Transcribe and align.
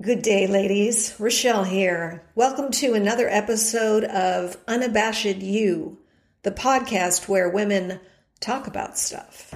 Good 0.00 0.22
day, 0.22 0.46
ladies. 0.46 1.16
Rochelle 1.18 1.64
here. 1.64 2.22
Welcome 2.36 2.70
to 2.70 2.94
another 2.94 3.28
episode 3.28 4.04
of 4.04 4.56
Unabashed 4.68 5.38
You, 5.38 5.98
the 6.44 6.52
podcast 6.52 7.28
where 7.28 7.48
women 7.48 7.98
talk 8.38 8.68
about 8.68 8.96
stuff. 8.96 9.52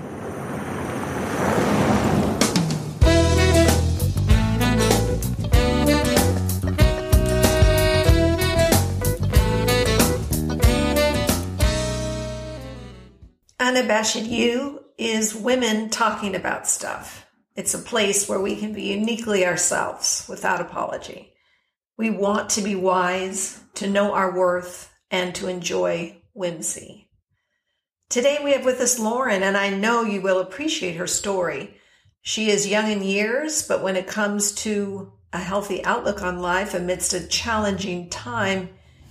Unabashed 13.60 14.16
You 14.16 14.82
is 14.98 15.36
women 15.36 15.88
talking 15.88 16.34
about 16.34 16.66
stuff. 16.66 17.28
It's 17.54 17.74
a 17.74 17.78
place 17.78 18.28
where 18.28 18.40
we 18.40 18.56
can 18.56 18.72
be 18.72 18.84
uniquely 18.84 19.44
ourselves 19.44 20.24
without 20.28 20.60
apology. 20.60 21.34
We 21.98 22.08
want 22.08 22.48
to 22.50 22.62
be 22.62 22.74
wise, 22.74 23.60
to 23.74 23.86
know 23.86 24.12
our 24.12 24.34
worth, 24.34 24.90
and 25.10 25.34
to 25.34 25.48
enjoy 25.48 26.22
whimsy. 26.32 27.10
Today 28.08 28.38
we 28.42 28.52
have 28.52 28.64
with 28.64 28.80
us 28.80 28.98
Lauren, 28.98 29.42
and 29.42 29.56
I 29.56 29.68
know 29.68 30.02
you 30.02 30.22
will 30.22 30.40
appreciate 30.40 30.96
her 30.96 31.06
story. 31.06 31.76
She 32.22 32.50
is 32.50 32.66
young 32.66 32.90
in 32.90 33.02
years, 33.02 33.66
but 33.66 33.82
when 33.82 33.96
it 33.96 34.06
comes 34.06 34.52
to 34.56 35.12
a 35.32 35.38
healthy 35.38 35.84
outlook 35.84 36.22
on 36.22 36.40
life 36.40 36.72
amidst 36.72 37.12
a 37.12 37.26
challenging 37.26 38.08
time, 38.08 38.70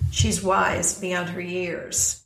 she's 0.09 0.42
wise 0.42 1.00
beyond 1.00 1.30
her 1.30 1.42
years. 1.42 2.20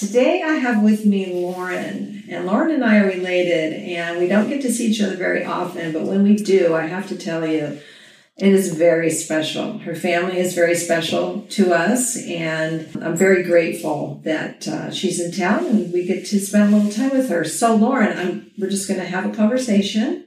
Today 0.00 0.42
I 0.42 0.54
have 0.54 0.82
with 0.82 1.04
me 1.04 1.30
Lauren, 1.30 2.24
and 2.30 2.46
Lauren 2.46 2.70
and 2.70 2.82
I 2.82 3.00
are 3.00 3.06
related, 3.06 3.74
and 3.74 4.18
we 4.18 4.28
don't 4.28 4.48
get 4.48 4.62
to 4.62 4.72
see 4.72 4.86
each 4.86 5.02
other 5.02 5.14
very 5.14 5.44
often, 5.44 5.92
but 5.92 6.04
when 6.04 6.22
we 6.22 6.36
do, 6.36 6.74
I 6.74 6.86
have 6.86 7.06
to 7.08 7.18
tell 7.18 7.46
you, 7.46 7.78
it 8.38 8.48
is 8.48 8.74
very 8.74 9.10
special. 9.10 9.76
Her 9.80 9.94
family 9.94 10.38
is 10.38 10.54
very 10.54 10.74
special 10.74 11.42
to 11.50 11.74
us, 11.74 12.16
and 12.16 12.88
I'm 13.02 13.14
very 13.14 13.42
grateful 13.42 14.22
that 14.24 14.66
uh, 14.66 14.90
she's 14.90 15.20
in 15.20 15.32
town 15.32 15.66
and 15.66 15.92
we 15.92 16.06
get 16.06 16.24
to 16.28 16.40
spend 16.40 16.72
a 16.72 16.78
little 16.78 16.90
time 16.90 17.10
with 17.10 17.28
her. 17.28 17.44
So, 17.44 17.76
Lauren, 17.76 18.16
I'm, 18.16 18.50
we're 18.56 18.70
just 18.70 18.88
going 18.88 19.00
to 19.00 19.06
have 19.06 19.26
a 19.26 19.36
conversation. 19.36 20.24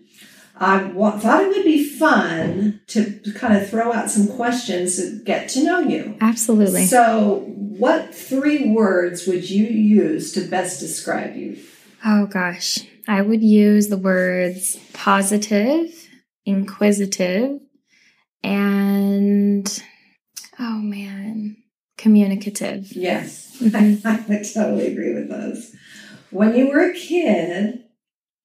I 0.56 0.90
thought 0.90 1.44
it 1.44 1.48
would 1.48 1.64
be 1.66 1.84
fun 1.84 2.82
to 2.88 3.20
kind 3.36 3.58
of 3.58 3.70
throw 3.70 3.92
out 3.92 4.10
some 4.10 4.28
questions 4.28 4.98
to 4.98 5.24
get 5.24 5.50
to 5.50 5.64
know 5.64 5.80
you. 5.80 6.16
Absolutely. 6.22 6.86
So, 6.86 7.44
what 7.48 8.14
three 8.14 8.70
words 8.72 9.26
would 9.26 9.50
you 9.50 9.66
use 9.66 10.32
to 10.34 10.42
best 10.42 10.80
describe 10.80 11.36
you? 11.36 11.58
Oh 12.06 12.28
gosh, 12.28 12.80
I 13.08 13.22
would 13.22 13.42
use 13.42 13.88
the 13.88 13.98
words 13.98 14.78
positive, 14.94 15.92
inquisitive, 16.46 17.60
and 18.44 19.84
oh 20.60 20.78
man, 20.78 21.58
communicative. 21.98 22.92
Yes, 22.92 23.58
mm-hmm. 23.60 24.08
I, 24.08 24.38
I 24.38 24.44
totally 24.44 24.88
agree 24.88 25.14
with 25.16 25.30
those. 25.30 25.76
When 26.30 26.56
you 26.56 26.70
were 26.70 26.92
a 26.92 26.94
kid, 26.94 27.84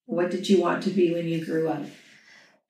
what 0.07 0.31
did 0.31 0.49
you 0.49 0.61
want 0.61 0.83
to 0.85 0.91
be 0.91 1.13
when 1.13 1.27
you 1.27 1.45
grew 1.45 1.69
up? 1.69 1.83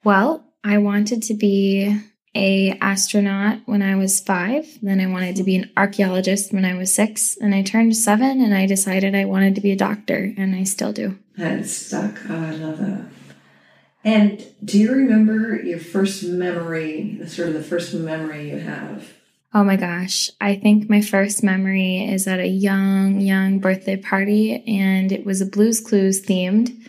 Well, 0.05 0.45
I 0.65 0.79
wanted 0.79 1.23
to 1.25 1.35
be 1.35 2.01
a 2.35 2.79
astronaut 2.81 3.61
when 3.67 3.83
I 3.83 3.97
was 3.97 4.21
five. 4.21 4.67
Then 4.83 5.01
I 5.01 5.07
wanted 5.07 5.37
to 5.37 5.43
be 5.43 5.57
an 5.57 5.71
archaeologist 5.77 6.53
when 6.53 6.65
I 6.65 6.75
was 6.75 6.95
six. 6.95 7.37
And 7.41 7.55
I 7.55 7.63
turned 7.63 7.97
seven 7.97 8.41
and 8.41 8.55
I 8.55 8.67
decided 8.67 9.15
I 9.15 9.25
wanted 9.25 9.55
to 9.57 9.61
be 9.61 9.73
a 9.73 9.77
doctor, 9.77 10.33
and 10.37 10.55
I 10.55 10.65
still 10.65 10.93
do. 10.93 11.19
And 11.37 11.67
stuck. 11.67 12.17
Oh, 12.29 12.35
I 12.35 12.51
love 12.51 12.79
that. 12.79 13.07
And 14.05 14.47
do 14.65 14.79
you 14.79 14.93
remember 14.93 15.57
your 15.57 15.81
first 15.81 16.25
memory, 16.25 17.21
sort 17.27 17.49
of 17.49 17.55
the 17.55 17.63
first 17.63 17.93
memory 17.95 18.51
you 18.51 18.59
have? 18.59 19.13
Oh 19.53 19.65
my 19.65 19.77
gosh. 19.77 20.31
I 20.41 20.57
think 20.57 20.89
my 20.89 21.01
first 21.01 21.43
memory 21.43 22.05
is 22.05 22.27
at 22.27 22.39
a 22.39 22.47
young, 22.47 23.21
young 23.21 23.59
birthday 23.59 23.97
party, 23.97 24.63
and 24.67 25.11
it 25.11 25.25
was 25.25 25.41
a 25.41 25.47
Blues 25.47 25.81
Clues 25.81 26.23
themed. 26.25 26.89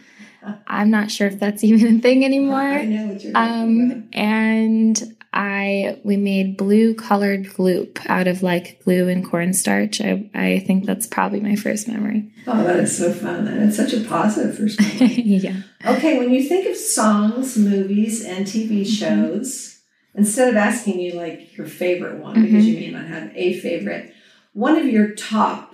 I'm 0.68 0.92
not 0.92 1.12
sure 1.12 1.28
if 1.28 1.40
that's 1.40 1.64
even 1.64 1.98
a 1.98 2.02
thing 2.02 2.26
anymore. 2.26 2.60
I 2.60 2.86
know 2.86 3.08
what 3.08 3.24
you're 3.24 3.38
um. 3.38 4.10
And 4.14 5.16
I 5.32 6.00
we 6.04 6.18
made 6.18 6.58
blue 6.58 6.96
colored 6.96 7.46
gloop 7.46 8.04
out 8.08 8.28
of 8.28 8.42
like 8.42 8.82
glue 8.84 9.08
and 9.08 9.24
cornstarch. 9.24 10.02
I 10.02 10.30
I 10.34 10.60
think 10.66 10.86
that's 10.86 11.06
probably 11.08 11.40
my 11.40 11.56
first 11.56 11.88
memory. 11.88 12.32
Oh, 12.48 12.64
that 12.64 12.78
is 12.78 12.98
so 12.98 13.14
fun. 13.14 13.48
And 13.48 13.70
it's 13.70 13.78
such 13.78 13.94
a 13.94 14.02
positive 14.02 14.58
first 14.58 14.80
memory. 14.82 15.22
yeah. 15.22 15.62
Okay, 15.86 16.18
when 16.18 16.32
you 16.32 16.44
think 16.44 16.68
of 16.68 16.76
songs, 16.76 17.58
movies, 17.58 18.26
and 18.26 18.46
TV 18.46 18.82
mm-hmm. 18.82 18.84
shows, 18.84 19.48
mm-hmm. 19.48 20.20
instead 20.20 20.50
of 20.50 20.56
asking 20.56 21.00
you 21.00 21.14
like 21.14 21.56
your 21.56 21.68
favorite 21.68 22.20
one, 22.20 22.42
because 22.42 22.66
mm-hmm. 22.66 22.74
you 22.74 22.80
may 22.80 22.92
not 22.92 23.06
have 23.06 23.32
a 23.36 23.54
favorite, 23.60 24.14
one 24.54 24.78
of 24.78 24.88
your 24.88 25.14
top 25.14 25.74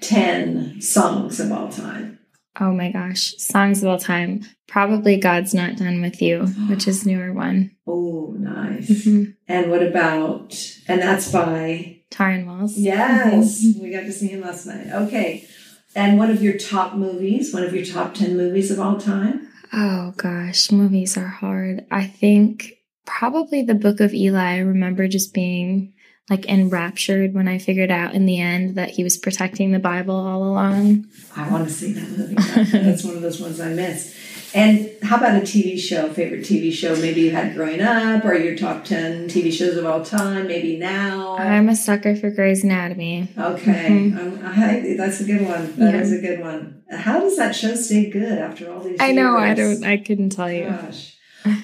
10 0.00 0.80
songs 0.80 1.40
of 1.40 1.50
all 1.50 1.68
time. 1.68 2.13
Oh 2.60 2.72
my 2.72 2.92
gosh, 2.92 3.34
songs 3.38 3.82
of 3.82 3.88
all 3.88 3.98
time. 3.98 4.42
Probably 4.68 5.16
God's 5.16 5.54
Not 5.54 5.76
Done 5.76 6.00
With 6.00 6.22
You, 6.22 6.46
which 6.68 6.86
is 6.86 7.04
newer 7.04 7.32
one. 7.32 7.72
Oh, 7.86 8.34
nice. 8.38 8.90
Mm-hmm. 8.90 9.32
And 9.48 9.70
what 9.70 9.82
about, 9.82 10.56
and 10.86 11.02
that's 11.02 11.30
by 11.32 12.00
Tauren 12.10 12.46
Wells. 12.46 12.76
Yes, 12.78 13.64
we 13.80 13.90
got 13.90 14.02
to 14.02 14.12
see 14.12 14.28
him 14.28 14.42
last 14.42 14.66
night. 14.66 14.86
Okay. 14.92 15.48
And 15.96 16.18
one 16.18 16.30
of 16.30 16.42
your 16.42 16.56
top 16.58 16.94
movies, 16.94 17.52
one 17.52 17.64
of 17.64 17.74
your 17.74 17.84
top 17.84 18.14
10 18.14 18.36
movies 18.36 18.70
of 18.70 18.80
all 18.80 18.98
time? 18.98 19.48
Oh 19.72 20.12
gosh, 20.16 20.70
movies 20.70 21.16
are 21.16 21.26
hard. 21.26 21.84
I 21.90 22.06
think 22.06 22.74
probably 23.04 23.62
The 23.62 23.74
Book 23.74 24.00
of 24.00 24.14
Eli. 24.14 24.54
I 24.54 24.58
remember 24.58 25.08
just 25.08 25.34
being 25.34 25.92
like 26.30 26.46
enraptured 26.46 27.34
when 27.34 27.48
I 27.48 27.58
figured 27.58 27.90
out 27.90 28.14
in 28.14 28.24
the 28.24 28.40
end 28.40 28.76
that 28.76 28.90
he 28.90 29.04
was 29.04 29.16
protecting 29.16 29.72
the 29.72 29.78
Bible 29.78 30.14
all 30.14 30.42
along. 30.42 31.06
I 31.36 31.50
want 31.50 31.68
to 31.68 31.74
see 31.74 31.92
that 31.92 32.08
movie. 32.08 32.34
That's 32.78 33.04
one 33.04 33.16
of 33.16 33.22
those 33.22 33.40
ones 33.40 33.60
I 33.60 33.68
miss. 33.68 34.16
And 34.54 34.90
how 35.02 35.16
about 35.16 35.36
a 35.36 35.40
TV 35.40 35.78
show, 35.78 36.12
favorite 36.12 36.42
TV 36.42 36.72
show 36.72 36.94
maybe 36.94 37.22
you 37.22 37.32
had 37.32 37.54
growing 37.54 37.80
up 37.80 38.24
or 38.24 38.34
your 38.34 38.56
top 38.56 38.84
10 38.84 39.28
TV 39.28 39.52
shows 39.52 39.76
of 39.76 39.84
all 39.84 40.04
time, 40.04 40.46
maybe 40.46 40.78
now? 40.78 41.36
I'm 41.36 41.68
a 41.68 41.74
sucker 41.74 42.14
for 42.14 42.30
Grey's 42.30 42.62
Anatomy. 42.62 43.28
Okay. 43.36 43.88
Mm-hmm. 43.90 44.46
I, 44.46 44.94
that's 44.96 45.20
a 45.20 45.24
good 45.24 45.42
one. 45.42 45.74
That 45.76 45.94
yeah. 45.94 46.00
is 46.00 46.12
a 46.12 46.20
good 46.20 46.40
one. 46.40 46.84
How 46.88 47.18
does 47.18 47.36
that 47.36 47.56
show 47.56 47.74
stay 47.74 48.08
good 48.08 48.38
after 48.38 48.72
all 48.72 48.80
these 48.80 49.00
I 49.00 49.06
years? 49.06 49.16
know. 49.16 49.36
I 49.36 49.54
don't, 49.54 49.84
I 49.84 49.96
couldn't 49.96 50.30
tell 50.30 50.50
you. 50.50 50.68
Gosh. 50.68 51.16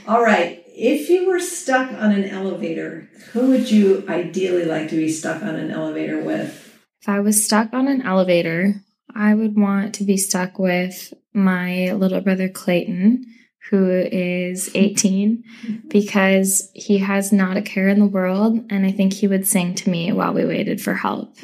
All 0.08 0.22
right. 0.22 0.59
If 0.82 1.10
you 1.10 1.28
were 1.28 1.40
stuck 1.40 1.92
on 1.92 2.10
an 2.10 2.24
elevator, 2.24 3.06
who 3.32 3.48
would 3.48 3.70
you 3.70 4.02
ideally 4.08 4.64
like 4.64 4.88
to 4.88 4.96
be 4.96 5.10
stuck 5.10 5.42
on 5.42 5.56
an 5.56 5.70
elevator 5.70 6.22
with? 6.22 6.74
If 7.02 7.06
I 7.06 7.20
was 7.20 7.44
stuck 7.44 7.74
on 7.74 7.86
an 7.86 8.00
elevator, 8.00 8.76
I 9.14 9.34
would 9.34 9.58
want 9.58 9.94
to 9.96 10.04
be 10.04 10.16
stuck 10.16 10.58
with 10.58 11.12
my 11.34 11.92
little 11.92 12.22
brother 12.22 12.48
Clayton, 12.48 13.26
who 13.68 13.90
is 13.90 14.70
18, 14.74 15.44
because 15.88 16.70
he 16.72 16.96
has 16.96 17.30
not 17.30 17.58
a 17.58 17.62
care 17.62 17.88
in 17.88 18.00
the 18.00 18.06
world. 18.06 18.64
And 18.70 18.86
I 18.86 18.90
think 18.90 19.12
he 19.12 19.28
would 19.28 19.46
sing 19.46 19.74
to 19.74 19.90
me 19.90 20.12
while 20.12 20.32
we 20.32 20.46
waited 20.46 20.80
for 20.80 20.94
help. 20.94 21.36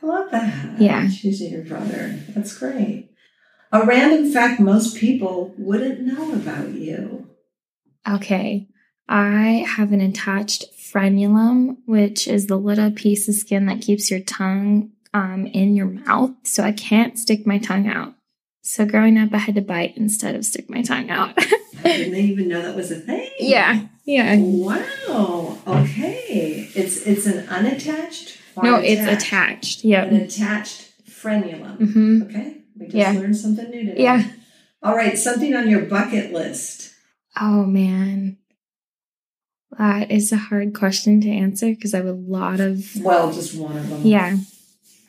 I 0.00 0.06
love 0.06 0.30
that. 0.30 0.80
Yeah. 0.80 1.08
Choosing 1.10 1.52
your 1.52 1.64
brother. 1.64 2.16
That's 2.28 2.56
great. 2.56 3.10
A 3.72 3.84
random 3.84 4.30
fact 4.32 4.60
most 4.60 4.96
people 4.96 5.52
wouldn't 5.58 6.02
know 6.02 6.32
about 6.34 6.68
you. 6.68 7.28
Okay. 8.08 8.68
I 9.08 9.64
have 9.76 9.92
an 9.92 10.00
attached 10.00 10.64
frenulum, 10.76 11.78
which 11.86 12.28
is 12.28 12.46
the 12.46 12.56
little 12.56 12.90
piece 12.90 13.28
of 13.28 13.34
skin 13.34 13.66
that 13.66 13.80
keeps 13.80 14.10
your 14.10 14.20
tongue 14.20 14.92
um, 15.14 15.46
in 15.46 15.76
your 15.76 15.86
mouth. 15.86 16.32
So 16.44 16.62
I 16.62 16.72
can't 16.72 17.18
stick 17.18 17.46
my 17.46 17.58
tongue 17.58 17.88
out. 17.88 18.14
So 18.62 18.86
growing 18.86 19.18
up, 19.18 19.32
I 19.32 19.38
had 19.38 19.56
to 19.56 19.60
bite 19.60 19.96
instead 19.96 20.34
of 20.34 20.44
stick 20.44 20.70
my 20.70 20.82
tongue 20.82 21.10
out. 21.10 21.34
I 21.84 21.96
didn't 21.96 22.14
even 22.14 22.48
know 22.48 22.62
that 22.62 22.76
was 22.76 22.92
a 22.92 22.96
thing. 22.96 23.28
Yeah, 23.40 23.86
yeah. 24.04 24.36
Wow. 24.38 25.58
Okay. 25.66 26.68
It's 26.74 27.04
it's 27.04 27.26
an 27.26 27.48
unattached. 27.48 28.38
no, 28.62 28.76
attached? 28.76 28.88
it's 28.88 29.24
attached. 29.24 29.84
Yeah. 29.84 30.04
An 30.04 30.14
attached 30.14 30.92
frenulum. 31.08 31.78
Mm-hmm. 31.78 32.22
Okay. 32.22 32.56
We 32.78 32.86
just 32.86 32.96
yeah. 32.96 33.12
learned 33.12 33.36
something 33.36 33.68
new 33.68 33.86
today. 33.86 34.02
Yeah. 34.02 34.30
All 34.80 34.94
right. 34.94 35.18
Something 35.18 35.54
on 35.54 35.68
your 35.68 35.82
bucket 35.82 36.32
list. 36.32 36.91
Oh 37.40 37.64
man. 37.64 38.38
That 39.78 40.10
is 40.10 40.32
a 40.32 40.36
hard 40.36 40.74
question 40.74 41.20
to 41.22 41.30
answer 41.30 41.68
because 41.68 41.94
I 41.94 41.98
have 41.98 42.06
a 42.06 42.12
lot 42.12 42.60
of. 42.60 42.84
Well, 43.00 43.32
just 43.32 43.54
one 43.58 43.76
of 43.76 43.88
them. 43.88 44.00
Yeah. 44.04 44.36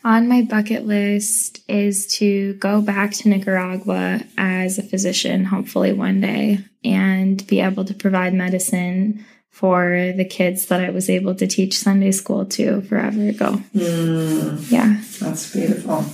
On 0.05 0.27
my 0.27 0.41
bucket 0.41 0.85
list 0.85 1.59
is 1.69 2.07
to 2.17 2.53
go 2.55 2.81
back 2.81 3.11
to 3.13 3.29
Nicaragua 3.29 4.21
as 4.37 4.77
a 4.77 4.83
physician, 4.83 5.45
hopefully 5.45 5.93
one 5.93 6.19
day, 6.21 6.59
and 6.83 7.45
be 7.47 7.61
able 7.61 7.85
to 7.85 7.93
provide 7.93 8.33
medicine 8.33 9.25
for 9.49 10.11
the 10.15 10.25
kids 10.25 10.65
that 10.67 10.81
I 10.81 10.89
was 10.89 11.09
able 11.09 11.35
to 11.35 11.47
teach 11.47 11.77
Sunday 11.77 12.11
school 12.11 12.45
to 12.47 12.81
forever 12.81 13.29
ago. 13.29 13.61
Mm, 13.75 14.69
yeah. 14.71 15.01
That's 15.19 15.53
beautiful. 15.53 16.05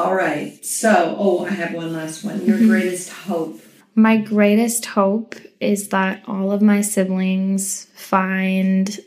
All 0.00 0.14
right. 0.14 0.64
So, 0.64 1.16
oh, 1.18 1.44
I 1.44 1.50
have 1.50 1.74
one 1.74 1.92
last 1.92 2.24
one. 2.24 2.46
Your 2.46 2.58
Mhm. 2.58 2.68
greatest 2.68 3.10
hope. 3.10 3.60
My 3.94 4.16
greatest 4.16 4.86
hope 4.86 5.36
is 5.60 5.88
that 5.88 6.22
all 6.26 6.50
of 6.50 6.62
my 6.62 6.80
siblings 6.80 7.86
find 7.94 8.98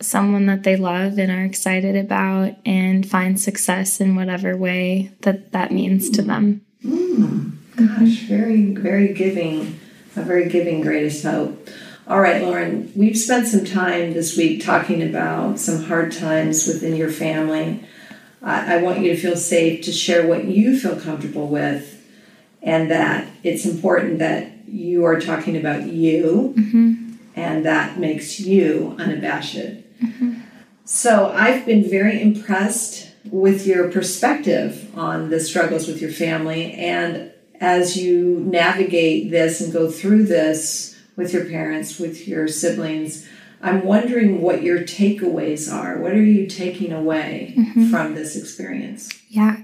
someone 0.00 0.46
that 0.46 0.62
they 0.62 0.76
love 0.76 1.18
and 1.18 1.32
are 1.32 1.44
excited 1.44 1.96
about 1.96 2.54
and 2.66 3.08
find 3.08 3.40
success 3.40 4.00
in 4.00 4.14
whatever 4.14 4.56
way 4.56 5.12
that 5.22 5.52
that 5.52 5.72
means 5.72 6.10
to 6.10 6.22
them. 6.22 6.60
Mm, 6.84 7.56
gosh, 7.76 8.20
very, 8.24 8.74
very 8.74 9.14
giving. 9.14 9.80
A 10.16 10.22
very 10.22 10.48
giving 10.48 10.80
greatest 10.80 11.24
hope. 11.24 11.68
All 12.06 12.20
right, 12.20 12.40
Lauren, 12.42 12.92
we've 12.94 13.18
spent 13.18 13.48
some 13.48 13.64
time 13.64 14.12
this 14.12 14.36
week 14.36 14.64
talking 14.64 15.02
about 15.02 15.58
some 15.58 15.84
hard 15.84 16.12
times 16.12 16.66
within 16.66 16.94
your 16.94 17.10
family. 17.10 17.84
I, 18.42 18.76
I 18.76 18.82
want 18.82 19.00
you 19.00 19.14
to 19.14 19.20
feel 19.20 19.36
safe 19.36 19.84
to 19.84 19.92
share 19.92 20.26
what 20.26 20.44
you 20.44 20.78
feel 20.78 20.98
comfortable 20.98 21.48
with, 21.48 21.95
and 22.66 22.90
that 22.90 23.26
it's 23.44 23.64
important 23.64 24.18
that 24.18 24.50
you 24.68 25.04
are 25.04 25.20
talking 25.20 25.56
about 25.56 25.84
you, 25.86 26.52
and 27.36 27.64
that 27.64 27.98
makes 27.98 28.40
you 28.40 28.94
unabashed. 28.98 29.56
So 30.84 31.28
I've 31.30 31.64
been 31.64 31.88
very 31.88 32.20
impressed 32.20 33.12
with 33.30 33.66
your 33.66 33.90
perspective 33.90 34.90
on 34.96 35.30
the 35.30 35.40
struggles 35.40 35.86
with 35.86 36.00
your 36.02 36.10
family. 36.10 36.72
And 36.72 37.32
as 37.60 37.96
you 37.96 38.40
navigate 38.40 39.30
this 39.30 39.60
and 39.60 39.72
go 39.72 39.90
through 39.90 40.24
this 40.24 40.96
with 41.16 41.32
your 41.32 41.44
parents, 41.46 41.98
with 41.98 42.28
your 42.28 42.46
siblings, 42.46 43.26
I'm 43.62 43.84
wondering 43.84 44.42
what 44.42 44.62
your 44.62 44.80
takeaways 44.80 45.72
are. 45.72 45.98
What 45.98 46.12
are 46.12 46.22
you 46.22 46.46
taking 46.46 46.92
away 46.92 47.54
Mhm. 47.56 47.90
from 47.90 48.14
this 48.14 48.36
experience? 48.36 49.08
Yeah. 49.28 49.56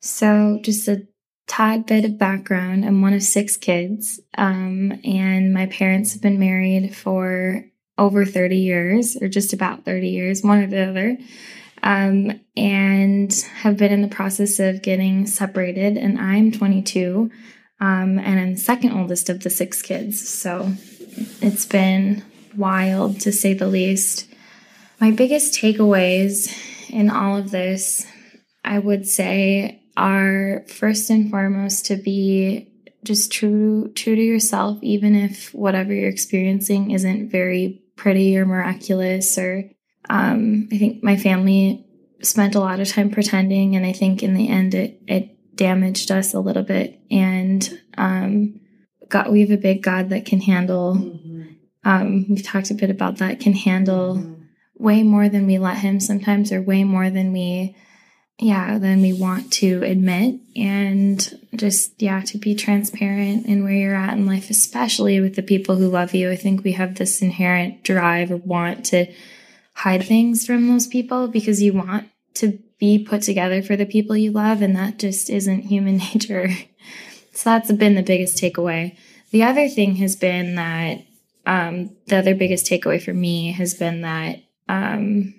So, 0.00 0.58
just 0.62 0.88
a 0.88 1.06
tad 1.46 1.86
bit 1.86 2.04
of 2.04 2.18
background 2.18 2.84
I'm 2.84 3.02
one 3.02 3.12
of 3.12 3.22
six 3.22 3.56
kids, 3.56 4.20
um, 4.36 4.92
and 5.04 5.52
my 5.52 5.66
parents 5.66 6.12
have 6.12 6.22
been 6.22 6.38
married 6.38 6.94
for 6.94 7.64
over 7.98 8.24
30 8.24 8.56
years, 8.56 9.16
or 9.16 9.28
just 9.28 9.52
about 9.52 9.84
30 9.84 10.08
years, 10.08 10.42
one 10.42 10.62
or 10.62 10.66
the 10.66 10.88
other, 10.88 11.18
um, 11.82 12.40
and 12.56 13.32
have 13.54 13.76
been 13.76 13.92
in 13.92 14.02
the 14.02 14.08
process 14.08 14.58
of 14.58 14.82
getting 14.82 15.26
separated. 15.26 15.96
And 15.96 16.18
I'm 16.18 16.52
22, 16.52 17.30
um, 17.80 18.18
and 18.18 18.40
I'm 18.40 18.54
the 18.54 18.60
second 18.60 18.92
oldest 18.92 19.28
of 19.28 19.42
the 19.42 19.50
six 19.50 19.80
kids. 19.82 20.28
So, 20.28 20.72
it's 21.40 21.64
been 21.64 22.22
wild 22.56 23.20
to 23.20 23.32
say 23.32 23.54
the 23.54 23.66
least. 23.66 24.28
My 25.00 25.10
biggest 25.10 25.58
takeaways 25.58 26.54
in 26.90 27.10
all 27.10 27.36
of 27.36 27.50
this 27.50 28.06
I 28.66 28.80
would 28.80 29.06
say 29.06 29.80
are 29.96 30.64
first 30.68 31.10
and 31.10 31.30
foremost 31.30 31.86
to 31.86 31.96
be 31.96 32.68
just 33.04 33.32
true 33.32 33.90
true 33.94 34.16
to 34.16 34.22
yourself 34.22 34.78
even 34.82 35.14
if 35.14 35.54
whatever 35.54 35.92
you're 35.94 36.08
experiencing 36.08 36.90
isn't 36.90 37.30
very 37.30 37.80
pretty 37.96 38.36
or 38.36 38.44
miraculous 38.44 39.38
or 39.38 39.70
um, 40.08 40.68
I 40.72 40.78
think 40.78 41.02
my 41.02 41.16
family 41.16 41.84
spent 42.22 42.54
a 42.54 42.60
lot 42.60 42.80
of 42.80 42.88
time 42.88 43.10
pretending 43.10 43.74
and 43.76 43.86
I 43.86 43.92
think 43.92 44.22
in 44.22 44.34
the 44.34 44.48
end 44.48 44.74
it 44.74 45.00
it 45.06 45.56
damaged 45.56 46.10
us 46.10 46.34
a 46.34 46.40
little 46.40 46.62
bit 46.62 47.00
and 47.10 47.80
um, 47.96 48.60
God, 49.08 49.30
we 49.30 49.40
have 49.40 49.50
a 49.50 49.56
big 49.56 49.82
God 49.82 50.10
that 50.10 50.26
can 50.26 50.40
handle 50.40 50.96
Mhm. 50.96 51.56
um, 51.84 52.26
we've 52.28 52.42
talked 52.42 52.70
a 52.70 52.74
bit 52.74 52.90
about 52.90 53.18
that 53.18 53.38
can 53.40 53.52
handle 53.54 54.16
Mhm. 54.16 54.34
way 54.78 55.02
more 55.04 55.28
than 55.28 55.46
we 55.46 55.58
let 55.58 55.78
him 55.78 56.00
sometimes 56.00 56.52
or 56.52 56.60
way 56.60 56.82
more 56.84 57.08
than 57.08 57.32
we 57.32 57.74
yeah 58.38 58.78
than 58.78 59.00
we 59.00 59.12
want 59.12 59.50
to 59.50 59.82
admit 59.82 60.38
and 60.54 61.40
just 61.54 62.00
yeah 62.02 62.20
to 62.20 62.36
be 62.36 62.54
transparent 62.54 63.46
in 63.46 63.64
where 63.64 63.72
you're 63.72 63.94
at 63.94 64.12
in 64.12 64.26
life 64.26 64.50
especially 64.50 65.20
with 65.20 65.36
the 65.36 65.42
people 65.42 65.76
who 65.76 65.88
love 65.88 66.14
you. 66.14 66.30
I 66.30 66.36
think 66.36 66.62
we 66.62 66.72
have 66.72 66.96
this 66.96 67.22
inherent 67.22 67.82
drive 67.82 68.30
or 68.30 68.36
want 68.36 68.84
to 68.86 69.06
hide 69.74 70.04
things 70.04 70.46
from 70.46 70.68
those 70.68 70.86
people 70.86 71.28
because 71.28 71.62
you 71.62 71.72
want 71.72 72.08
to 72.34 72.58
be 72.78 73.02
put 73.02 73.22
together 73.22 73.62
for 73.62 73.76
the 73.76 73.86
people 73.86 74.16
you 74.16 74.30
love 74.30 74.60
and 74.60 74.76
that 74.76 74.98
just 74.98 75.30
isn't 75.30 75.62
human 75.62 75.96
nature. 76.14 76.50
So 77.32 77.50
that's 77.50 77.70
been 77.72 77.94
the 77.94 78.02
biggest 78.02 78.38
takeaway. 78.38 78.96
The 79.30 79.42
other 79.42 79.68
thing 79.68 79.96
has 79.96 80.16
been 80.16 80.54
that 80.54 81.04
um, 81.44 81.90
the 82.06 82.16
other 82.16 82.34
biggest 82.34 82.66
takeaway 82.66 83.02
for 83.02 83.12
me 83.12 83.52
has 83.52 83.74
been 83.74 84.02
that 84.02 84.40
um, 84.68 85.34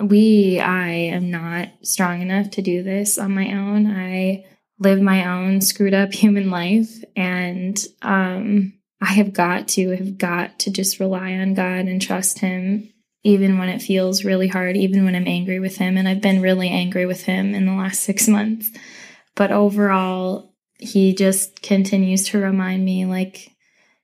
we, 0.00 0.58
I 0.60 0.88
am 0.88 1.30
not 1.30 1.68
strong 1.82 2.20
enough 2.20 2.50
to 2.52 2.62
do 2.62 2.82
this 2.82 3.18
on 3.18 3.34
my 3.34 3.52
own. 3.52 3.86
I 3.86 4.44
live 4.78 5.00
my 5.00 5.26
own 5.28 5.60
screwed 5.60 5.94
up 5.94 6.12
human 6.12 6.50
life, 6.50 7.02
and 7.14 7.78
um, 8.02 8.74
I 9.00 9.12
have 9.12 9.32
got 9.32 9.68
to, 9.68 9.90
have 9.90 10.18
got 10.18 10.58
to 10.60 10.70
just 10.70 10.98
rely 10.98 11.34
on 11.34 11.54
God 11.54 11.86
and 11.86 12.02
trust 12.02 12.40
Him, 12.40 12.92
even 13.22 13.58
when 13.58 13.68
it 13.68 13.82
feels 13.82 14.24
really 14.24 14.48
hard, 14.48 14.76
even 14.76 15.04
when 15.04 15.14
I'm 15.14 15.28
angry 15.28 15.60
with 15.60 15.76
Him. 15.76 15.96
And 15.96 16.08
I've 16.08 16.20
been 16.22 16.42
really 16.42 16.70
angry 16.70 17.06
with 17.06 17.22
Him 17.22 17.54
in 17.54 17.66
the 17.66 17.72
last 17.72 18.00
six 18.00 18.26
months. 18.28 18.70
But 19.36 19.52
overall, 19.52 20.54
He 20.78 21.14
just 21.14 21.62
continues 21.62 22.28
to 22.30 22.38
remind 22.38 22.84
me, 22.84 23.06
like, 23.06 23.52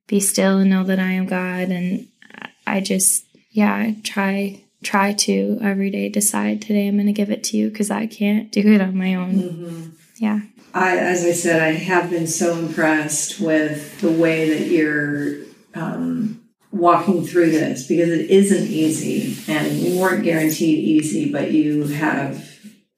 be 0.07 0.21
still 0.21 0.59
and 0.59 0.71
know 0.71 0.85
that 0.85 1.01
I 1.01 1.13
am 1.13 1.27
God. 1.27 1.71
And 1.71 2.09
I 2.67 2.81
just, 2.81 3.25
yeah, 3.51 3.75
I 3.75 3.97
try 4.05 4.65
try 4.83 5.13
to 5.13 5.59
every 5.63 5.91
day 5.91 6.09
decide 6.09 6.63
today 6.63 6.89
I'm 6.89 6.97
going 6.97 7.07
to 7.07 7.13
give 7.13 7.31
it 7.31 7.45
to 7.45 7.57
you 7.57 7.71
because 7.71 7.91
I 7.91 8.07
can't 8.07 8.51
do 8.51 8.73
it 8.73 8.81
on 8.81 8.97
my 8.97 9.15
own. 9.15 9.35
Mhm. 9.35 9.93
Yeah. 10.19 10.41
I, 10.73 10.97
as 10.99 11.25
I 11.25 11.33
said, 11.33 11.61
I 11.63 11.73
have 11.73 12.11
been 12.11 12.27
so 12.27 12.57
impressed 12.57 13.41
with 13.41 14.01
the 14.01 14.11
way 14.11 14.51
that 14.51 14.69
you're 14.69 15.39
um, 15.75 16.43
walking 16.71 17.27
through 17.27 17.51
this 17.51 17.87
because 17.87 18.09
it 18.09 18.31
isn't 18.31 18.69
easy, 18.69 19.37
and 19.53 19.73
you 19.73 19.99
weren't 20.01 20.23
guaranteed 20.23 20.79
easy, 20.79 21.33
but 21.33 21.51
you 21.51 21.89
have 21.89 22.49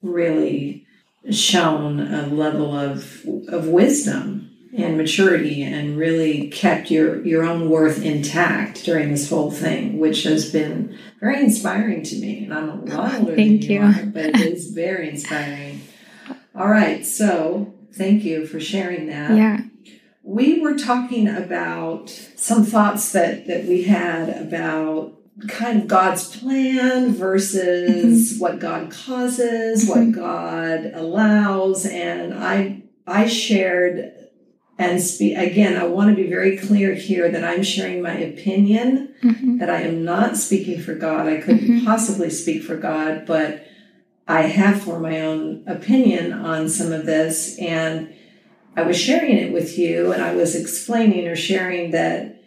really 0.01 0.85
shown 1.31 1.99
a 1.99 2.27
level 2.27 2.75
of 2.77 3.25
of 3.47 3.67
wisdom 3.67 4.51
and 4.77 4.97
maturity, 4.97 5.63
and 5.63 5.97
really 5.97 6.49
kept 6.49 6.91
your 6.91 7.25
your 7.25 7.43
own 7.43 7.69
worth 7.69 8.03
intact 8.03 8.83
during 8.85 9.09
this 9.09 9.29
whole 9.29 9.49
thing, 9.49 9.97
which 9.97 10.23
has 10.23 10.51
been 10.51 10.95
very 11.23 11.41
inspiring 11.41 12.03
to 12.03 12.15
me. 12.17 12.43
And 12.43 12.53
I'm 12.53 12.69
a 12.69 12.75
lot 12.97 13.15
older 13.19 13.35
Thank 13.35 13.61
than 13.61 13.71
you, 13.71 13.79
you. 13.79 13.85
are, 13.85 14.05
but 14.05 14.25
it 14.25 14.35
is 14.41 14.71
very 14.71 15.09
inspiring. 15.09 15.81
All 16.55 16.67
right, 16.69 17.05
so 17.05 17.73
thank 17.93 18.23
you 18.23 18.45
for 18.45 18.59
sharing 18.59 19.07
that. 19.07 19.35
Yeah. 19.35 19.61
We 20.21 20.59
were 20.61 20.77
talking 20.77 21.27
about 21.27 22.09
some 22.35 22.63
thoughts 22.65 23.11
that 23.13 23.47
that 23.47 23.65
we 23.65 23.83
had 23.83 24.29
about 24.29 25.13
kind 25.47 25.81
of 25.81 25.87
God's 25.87 26.37
plan 26.37 27.13
versus 27.13 28.37
what 28.37 28.59
God 28.59 28.91
causes, 28.91 29.87
what 29.87 29.99
Mhm. 29.99 30.13
God 30.15 30.91
allows, 30.93 31.85
and 31.85 32.33
I 32.33 32.83
I 33.07 33.27
shared 33.27 34.13
and 34.83 35.01
speak 35.01 35.37
again. 35.37 35.77
I 35.77 35.85
want 35.85 36.09
to 36.09 36.15
be 36.21 36.29
very 36.29 36.57
clear 36.57 36.93
here 36.93 37.29
that 37.31 37.43
I'm 37.43 37.63
sharing 37.63 38.01
my 38.01 38.15
opinion 38.17 39.09
hmm 39.21 39.57
that 39.59 39.69
I 39.69 39.81
am 39.81 40.03
not 40.03 40.35
speaking 40.35 40.81
for 40.81 40.93
God. 40.95 41.27
I 41.27 41.37
couldn't 41.37 41.67
Mhm. 41.69 41.85
possibly 41.85 42.29
speak 42.29 42.63
for 42.63 42.75
God, 42.75 43.23
but 43.25 43.65
I 44.27 44.41
have 44.43 44.81
for 44.81 44.99
my 44.99 45.21
own 45.21 45.63
opinion 45.67 46.33
on 46.33 46.67
some 46.67 46.91
of 46.91 47.05
this. 47.05 47.57
And 47.59 48.09
I 48.75 48.81
was 48.81 48.97
sharing 48.97 49.37
it 49.37 49.53
with 49.53 49.77
you, 49.77 50.11
and 50.11 50.21
I 50.21 50.33
was 50.35 50.55
explaining 50.55 51.27
or 51.27 51.35
sharing 51.35 51.91
that 51.91 52.41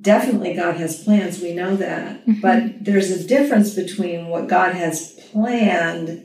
definitely 0.00 0.52
God 0.54 0.76
has 0.76 1.02
plans. 1.02 1.40
We 1.40 1.54
know 1.54 1.74
that. 1.76 2.24
Mhm. 2.26 2.40
But 2.42 2.84
there's 2.84 3.10
a 3.10 3.24
difference 3.26 3.70
between 3.74 4.28
what 4.28 4.48
God 4.48 4.74
has 4.74 5.12
planned 5.32 6.22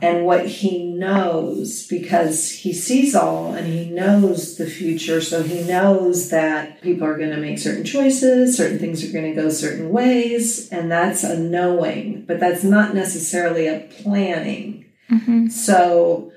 and 0.00 0.24
what 0.24 0.46
he 0.46 0.84
knows 0.84 1.86
because 1.86 2.50
he 2.50 2.72
sees 2.72 3.14
all 3.14 3.54
and 3.54 3.66
he 3.66 3.90
knows 3.90 4.56
the 4.56 4.66
future. 4.66 5.20
So 5.20 5.42
he 5.42 5.62
knows 5.64 6.30
that 6.30 6.80
people 6.82 7.06
are 7.06 7.18
going 7.18 7.30
to 7.30 7.36
make 7.36 7.58
certain 7.58 7.84
choices, 7.84 8.56
certain 8.56 8.78
things 8.78 9.02
are 9.04 9.12
going 9.12 9.34
to 9.34 9.40
go 9.40 9.48
certain 9.48 9.90
ways, 9.90 10.68
and 10.70 10.90
that's 10.90 11.24
a 11.24 11.38
knowing, 11.38 12.24
but 12.26 12.38
that's 12.40 12.64
not 12.64 12.94
necessarily 12.94 13.66
a 13.66 13.88
planning. 14.02 14.86
hmm 15.08 15.48
So 15.48 16.32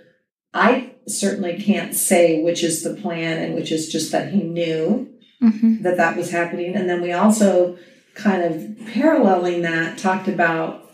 I 0.54 0.96
certainly 1.08 1.62
can't 1.62 1.94
say 1.96 2.44
which 2.44 2.64
is 2.64 2.84
the 2.84 2.94
plan 2.96 3.38
and 3.38 3.56
which 3.56 3.72
is 3.72 3.92
just 3.92 4.12
that 4.12 4.32
he 4.34 4.44
knew 4.44 5.08
hmm 5.40 5.82
that 5.82 5.98
that 5.98 6.16
was 6.16 6.30
happening. 6.32 6.76
And 6.76 6.88
then 6.88 7.02
we 7.02 7.12
also 7.12 7.78
kind 8.14 8.44
of 8.44 8.78
paralleling 8.94 9.64
that 9.64 9.98
talked 9.98 10.28
about 10.28 10.91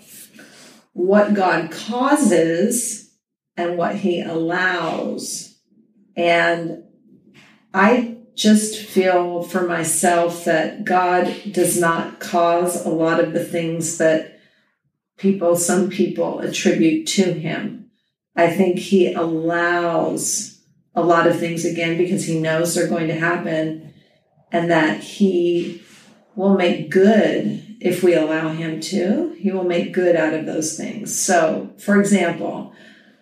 what 0.98 1.36
God 1.36 1.70
causes 1.70 3.14
and 3.56 3.78
what 3.78 3.98
he 3.98 4.20
allows. 4.20 5.60
And 6.16 6.86
I 7.72 8.18
just 8.34 8.84
feel 8.84 9.44
for 9.44 9.68
myself 9.68 10.46
that 10.46 10.86
God 10.86 11.32
does 11.52 11.80
not 11.80 12.20
cause 12.20 12.84
a 12.84 12.90
lot 12.90 13.20
of 13.20 13.34
the 13.34 13.46
things 13.46 14.00
that 14.00 14.40
people, 15.18 15.56
some 15.56 15.92
people 15.92 16.40
attribute 16.40 17.06
to 17.10 17.32
him. 17.32 17.92
I 18.36 18.50
think 18.50 18.80
he 18.80 19.14
allows 19.14 20.60
a 20.96 21.04
lot 21.04 21.28
of 21.28 21.40
things 21.40 21.64
again 21.64 22.00
because 22.00 22.26
he 22.26 22.40
knows 22.40 22.74
they're 22.74 22.90
going 22.90 23.08
to 23.10 23.20
happen 23.20 23.94
and 24.52 24.72
that 24.72 25.02
he 25.02 25.84
will 26.36 26.56
make 26.56 26.90
good 26.90 27.67
if 27.80 28.04
we 28.04 28.14
allow 28.14 28.50
him 28.50 28.80
to. 28.80 29.36
He 29.40 29.52
will 29.52 29.64
make 29.64 29.94
good 29.94 30.16
out 30.16 30.34
of 30.34 30.46
those 30.46 30.76
things. 30.76 31.20
So, 31.20 31.74
for 31.78 32.00
example, 32.00 32.74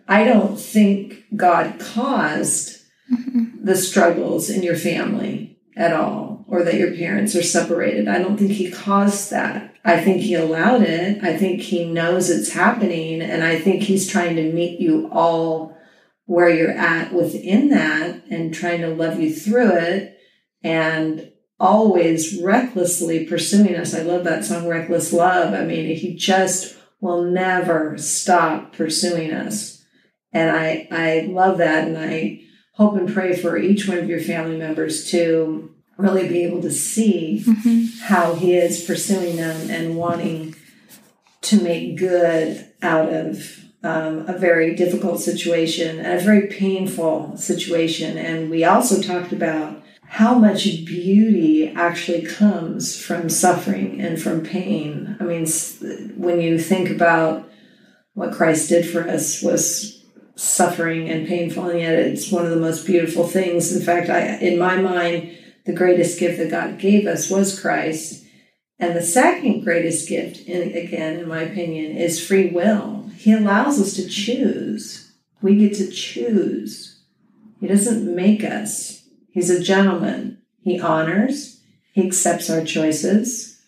I 0.07 0.23
don't 0.23 0.59
think 0.59 1.23
God 1.35 1.79
caused 1.79 2.81
the 3.61 3.75
struggles 3.75 4.49
in 4.49 4.63
your 4.63 4.75
family 4.75 5.59
at 5.75 5.93
all 5.93 6.45
or 6.47 6.63
that 6.63 6.75
your 6.75 6.95
parents 6.95 7.35
are 7.35 7.43
separated. 7.43 8.07
I 8.07 8.19
don't 8.19 8.37
think 8.37 8.51
he 8.51 8.71
caused 8.71 9.31
that. 9.31 9.73
I 9.83 9.99
think 9.99 10.21
he 10.21 10.35
allowed 10.35 10.83
it. 10.83 11.23
I 11.23 11.37
think 11.37 11.61
he 11.61 11.85
knows 11.85 12.29
it's 12.29 12.53
happening. 12.53 13.21
And 13.21 13.43
I 13.43 13.59
think 13.59 13.83
he's 13.83 14.09
trying 14.09 14.35
to 14.37 14.51
meet 14.51 14.79
you 14.79 15.09
all 15.11 15.77
where 16.25 16.49
you're 16.49 16.71
at 16.71 17.13
within 17.13 17.69
that 17.69 18.23
and 18.29 18.53
trying 18.53 18.81
to 18.81 18.87
love 18.87 19.19
you 19.19 19.33
through 19.33 19.73
it 19.77 20.17
and 20.63 21.31
always 21.65 22.39
recklessly 22.41 23.25
pursuing 23.25 23.75
us. 23.75 23.95
I 23.95 24.03
love 24.03 24.23
that 24.25 24.45
song, 24.45 24.67
Reckless 24.67 25.11
Love. 25.11 25.53
I 25.55 25.65
mean, 25.65 25.95
he 25.95 26.13
just 26.13 26.77
will 27.01 27.23
never 27.23 27.97
stop 27.97 28.73
pursuing 28.73 29.33
us. 29.33 29.83
And 30.31 30.55
I, 30.55 30.87
I 30.91 31.27
love 31.27 31.57
that. 31.57 31.87
And 31.87 31.97
I 31.97 32.41
hope 32.73 32.95
and 32.95 33.11
pray 33.11 33.35
for 33.35 33.57
each 33.57 33.87
one 33.87 33.97
of 33.97 34.07
your 34.07 34.19
family 34.19 34.57
members 34.57 35.09
to 35.11 35.73
really 35.97 36.27
be 36.27 36.43
able 36.43 36.61
to 36.61 36.71
see 36.71 37.43
mm-hmm. 37.45 37.85
how 38.03 38.35
he 38.35 38.55
is 38.55 38.83
pursuing 38.83 39.37
them 39.37 39.69
and 39.71 39.95
wanting 39.95 40.55
to 41.41 41.61
make 41.61 41.97
good 41.97 42.69
out 42.83 43.11
of 43.11 43.63
um, 43.81 44.27
a 44.27 44.37
very 44.37 44.75
difficult 44.75 45.19
situation 45.19 45.99
and 45.99 46.19
a 46.19 46.23
very 46.23 46.47
painful 46.47 47.37
situation. 47.37 48.17
And 48.17 48.51
we 48.51 48.63
also 48.63 49.01
talked 49.01 49.31
about 49.31 49.81
how 50.15 50.33
much 50.33 50.63
beauty 50.85 51.67
actually 51.75 52.21
comes 52.21 52.97
from 52.97 53.27
suffering 53.27 53.99
and 53.99 54.17
from 54.21 54.41
pain. 54.41 55.17
I 55.19 55.25
mean, 55.25 55.45
when 56.15 56.39
you 56.39 56.57
think 56.57 56.89
about 56.89 57.49
what 58.13 58.31
Christ 58.31 58.69
did 58.69 58.89
for 58.89 59.05
us 59.05 59.41
was 59.41 60.05
suffering 60.37 61.09
and 61.09 61.27
painful, 61.27 61.67
and 61.67 61.81
yet 61.81 61.99
it's 61.99 62.31
one 62.31 62.45
of 62.45 62.51
the 62.51 62.55
most 62.55 62.85
beautiful 62.85 63.27
things. 63.27 63.75
In 63.75 63.83
fact, 63.83 64.09
I, 64.09 64.37
in 64.37 64.57
my 64.57 64.77
mind, 64.77 65.37
the 65.65 65.73
greatest 65.73 66.17
gift 66.17 66.37
that 66.37 66.49
God 66.49 66.79
gave 66.79 67.05
us 67.07 67.29
was 67.29 67.59
Christ. 67.59 68.23
And 68.79 68.95
the 68.95 69.01
second 69.01 69.65
greatest 69.65 70.07
gift, 70.07 70.47
in, 70.47 70.77
again, 70.77 71.19
in 71.19 71.27
my 71.27 71.41
opinion, 71.41 71.97
is 71.97 72.25
free 72.25 72.51
will. 72.51 73.11
He 73.17 73.33
allows 73.33 73.81
us 73.81 73.93
to 73.95 74.07
choose. 74.07 75.11
We 75.41 75.57
get 75.57 75.75
to 75.75 75.91
choose. 75.91 77.01
He 77.59 77.67
doesn't 77.67 78.15
make 78.15 78.45
us. 78.45 79.04
He's 79.35 79.51
a 79.51 79.61
gentleman. 79.61 80.39
He 80.63 80.79
honors, 80.79 81.61
he 81.91 82.07
accepts 82.07 82.49
our 82.49 82.63
choices, 82.63 83.61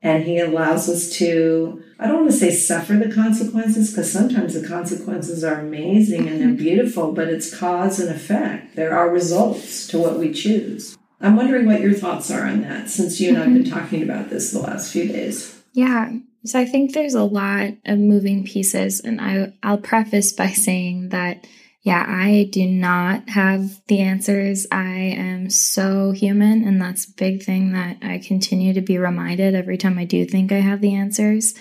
and 0.00 0.22
he 0.24 0.38
allows 0.38 0.88
us 0.88 1.10
to, 1.16 1.82
I 1.98 2.06
don't 2.06 2.20
want 2.20 2.30
to 2.30 2.36
say 2.36 2.50
suffer 2.50 2.92
the 2.92 3.12
consequences, 3.12 3.90
because 3.90 4.12
sometimes 4.12 4.54
the 4.54 4.68
consequences 4.68 5.42
are 5.42 5.58
amazing 5.58 6.28
and 6.28 6.40
they're 6.40 6.48
mm-hmm. 6.48 6.56
beautiful, 6.56 7.12
but 7.12 7.28
it's 7.28 7.52
cause 7.58 7.98
and 7.98 8.14
effect. 8.14 8.76
There 8.76 8.96
are 8.96 9.10
results 9.10 9.88
to 9.88 9.98
what 9.98 10.18
we 10.18 10.32
choose. 10.32 10.96
I'm 11.20 11.34
wondering 11.34 11.66
what 11.66 11.80
your 11.80 11.94
thoughts 11.94 12.30
are 12.30 12.46
on 12.46 12.60
that 12.60 12.90
since 12.90 13.18
you 13.20 13.30
and 13.30 13.38
mm-hmm. 13.38 13.48
I've 13.48 13.62
been 13.64 13.72
talking 13.72 14.02
about 14.02 14.28
this 14.28 14.52
the 14.52 14.60
last 14.60 14.92
few 14.92 15.08
days. 15.08 15.60
Yeah. 15.72 16.12
So 16.44 16.60
I 16.60 16.66
think 16.66 16.92
there's 16.92 17.14
a 17.14 17.24
lot 17.24 17.70
of 17.86 17.98
moving 17.98 18.44
pieces, 18.44 19.00
and 19.00 19.20
I, 19.20 19.54
I'll 19.62 19.78
preface 19.78 20.32
by 20.32 20.50
saying 20.50 21.08
that 21.08 21.44
yeah, 21.86 22.04
I 22.04 22.48
do 22.50 22.66
not 22.66 23.28
have 23.28 23.80
the 23.86 24.00
answers. 24.00 24.66
I 24.72 25.14
am 25.16 25.48
so 25.50 26.10
human, 26.10 26.66
and 26.66 26.82
that's 26.82 27.04
a 27.04 27.12
big 27.12 27.44
thing 27.44 27.74
that 27.74 27.98
I 28.02 28.18
continue 28.18 28.74
to 28.74 28.80
be 28.80 28.98
reminded 28.98 29.54
every 29.54 29.78
time 29.78 29.96
I 29.96 30.04
do 30.04 30.24
think 30.24 30.50
I 30.50 30.58
have 30.58 30.80
the 30.80 30.96
answers. 30.96 31.54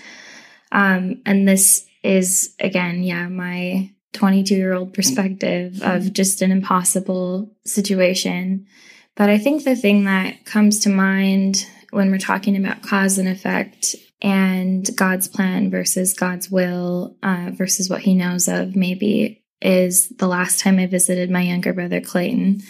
Um, 0.72 1.22
and 1.28 1.48
this 1.48 1.86
is, 2.02 2.56
again, 2.60 3.04
yeah, 3.04 3.28
my 3.28 3.92
22 4.14 4.56
year 4.56 4.74
old 4.74 4.96
perspective 4.96 5.84
of 5.84 6.12
just 6.12 6.42
an 6.42 6.52
impossible 6.52 7.56
situation. 7.64 8.66
But 9.14 9.30
I 9.30 9.38
think 9.38 9.64
the 9.64 9.76
thing 9.76 10.06
that 10.06 10.44
comes 10.44 10.80
to 10.80 10.90
mind 10.90 11.68
when 11.92 12.10
we're 12.10 12.18
talking 12.18 12.58
about 12.58 12.82
cause 12.82 13.20
and 13.20 13.30
effect 13.30 13.96
and 14.24 14.90
God's 14.96 15.28
plan 15.28 15.70
versus 15.70 16.16
God's 16.16 16.50
will 16.50 17.16
uh, 17.22 17.52
versus 17.54 17.92
what 17.92 18.02
he 18.02 18.16
knows 18.16 18.48
of, 18.48 18.76
maybe 18.76 19.44
is 19.62 20.10
the 20.10 20.28
last 20.28 20.60
time 20.60 20.80
I 20.80 20.86
visited 20.86 21.30
my 21.30 21.42
younger 21.42 21.74
brother 21.74 22.02
Clayton, 22.02 22.62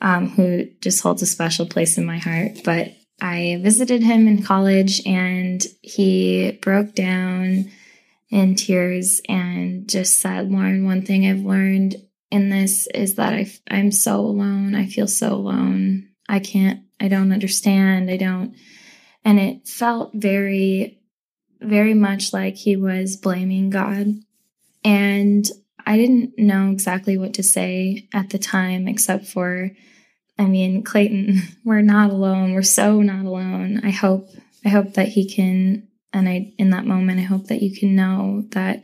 um, 0.00 0.28
who 0.30 0.68
just 0.80 1.02
holds 1.02 1.22
a 1.22 1.26
special 1.26 1.66
place 1.66 1.98
in 1.98 2.04
my 2.04 2.18
heart. 2.18 2.60
But 2.64 2.94
I 3.20 3.58
visited 3.62 4.02
him 4.02 4.26
in 4.26 4.42
college 4.42 5.06
and 5.06 5.64
he 5.82 6.58
broke 6.62 6.94
down 6.94 7.70
in 8.30 8.54
tears 8.56 9.20
and 9.28 9.88
just 9.88 10.20
said, 10.20 10.50
Lauren, 10.50 10.84
one 10.84 11.02
thing 11.02 11.26
I've 11.26 11.44
learned 11.44 11.96
in 12.30 12.50
this 12.50 12.88
is 12.88 13.14
that 13.14 13.32
I, 13.32 13.50
I'm 13.70 13.92
so 13.92 14.20
alone. 14.20 14.74
I 14.74 14.86
feel 14.86 15.06
so 15.06 15.34
alone. 15.34 16.08
I 16.28 16.40
can't, 16.40 16.80
I 16.98 17.08
don't 17.08 17.32
understand. 17.32 18.10
I 18.10 18.16
don't. 18.16 18.56
And 19.24 19.38
it 19.38 19.68
felt 19.68 20.10
very, 20.14 21.00
very 21.60 21.94
much 21.94 22.32
like 22.32 22.56
he 22.56 22.76
was 22.76 23.16
blaming 23.16 23.70
God. 23.70 24.08
And 24.82 25.48
I 25.86 25.96
didn't 25.96 26.38
know 26.38 26.70
exactly 26.70 27.18
what 27.18 27.34
to 27.34 27.42
say 27.42 28.08
at 28.12 28.30
the 28.30 28.38
time, 28.38 28.88
except 28.88 29.26
for, 29.26 29.70
I 30.38 30.44
mean, 30.44 30.82
Clayton, 30.82 31.42
we're 31.64 31.82
not 31.82 32.10
alone. 32.10 32.54
We're 32.54 32.62
so 32.62 33.00
not 33.00 33.24
alone. 33.24 33.80
I 33.84 33.90
hope, 33.90 34.28
I 34.64 34.70
hope 34.70 34.94
that 34.94 35.08
he 35.08 35.28
can, 35.28 35.88
and 36.12 36.28
I, 36.28 36.52
in 36.58 36.70
that 36.70 36.86
moment, 36.86 37.20
I 37.20 37.24
hope 37.24 37.46
that 37.48 37.62
you 37.62 37.78
can 37.78 37.94
know 37.94 38.44
that 38.50 38.82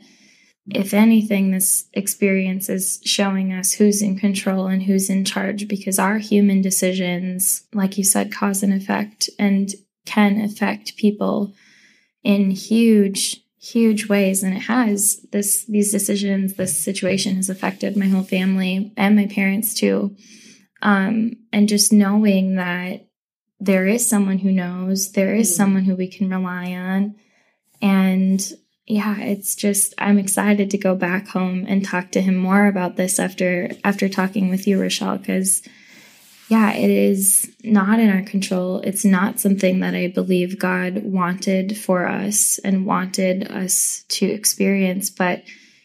if 0.69 0.93
anything, 0.93 1.51
this 1.51 1.87
experience 1.93 2.69
is 2.69 3.01
showing 3.03 3.51
us 3.51 3.73
who's 3.73 4.01
in 4.01 4.17
control 4.17 4.67
and 4.67 4.83
who's 4.83 5.09
in 5.09 5.25
charge 5.25 5.67
because 5.67 5.97
our 5.97 6.19
human 6.19 6.61
decisions, 6.61 7.63
like 7.73 7.97
you 7.97 8.03
said, 8.03 8.31
cause 8.31 8.61
and 8.61 8.73
effect 8.73 9.29
and 9.39 9.71
can 10.05 10.39
affect 10.39 10.97
people 10.97 11.53
in 12.23 12.51
huge 12.51 13.40
huge 13.61 14.07
ways 14.07 14.43
and 14.43 14.55
it 14.55 14.61
has. 14.61 15.25
This 15.31 15.65
these 15.65 15.91
decisions 15.91 16.55
this 16.55 16.83
situation 16.83 17.35
has 17.35 17.49
affected 17.49 17.95
my 17.95 18.07
whole 18.07 18.23
family 18.23 18.93
and 18.97 19.15
my 19.15 19.27
parents 19.27 19.73
too. 19.73 20.15
Um 20.81 21.33
and 21.53 21.69
just 21.69 21.93
knowing 21.93 22.55
that 22.55 23.07
there 23.59 23.85
is 23.87 24.09
someone 24.09 24.39
who 24.39 24.51
knows 24.51 25.11
there 25.11 25.35
is 25.35 25.49
mm-hmm. 25.49 25.57
someone 25.57 25.83
who 25.83 25.95
we 25.95 26.07
can 26.07 26.29
rely 26.29 26.73
on. 26.73 27.15
And 27.81 28.41
yeah 28.91 29.19
it's 29.19 29.55
just 29.55 29.93
i'm 29.99 30.17
excited 30.17 30.69
to 30.69 30.77
go 30.77 30.95
back 30.95 31.27
home 31.29 31.65
and 31.69 31.85
talk 31.85 32.11
to 32.11 32.21
him 32.21 32.35
more 32.35 32.67
about 32.67 32.97
this 32.97 33.19
after 33.19 33.69
after 33.83 34.09
talking 34.09 34.49
with 34.49 34.67
you 34.67 34.79
rochelle 34.79 35.17
because 35.17 35.61
yeah, 36.51 36.73
it 36.73 36.89
is 36.89 37.49
not 37.63 38.01
in 38.01 38.09
our 38.09 38.23
control. 38.23 38.79
It's 38.79 39.05
not 39.05 39.39
something 39.39 39.79
that 39.79 39.95
I 39.95 40.07
believe 40.09 40.59
God 40.59 41.01
wanted 41.01 41.77
for 41.77 42.05
us 42.05 42.59
and 42.59 42.85
wanted 42.85 43.49
us 43.49 44.03
to 44.09 44.25
experience, 44.25 45.09
but 45.09 45.43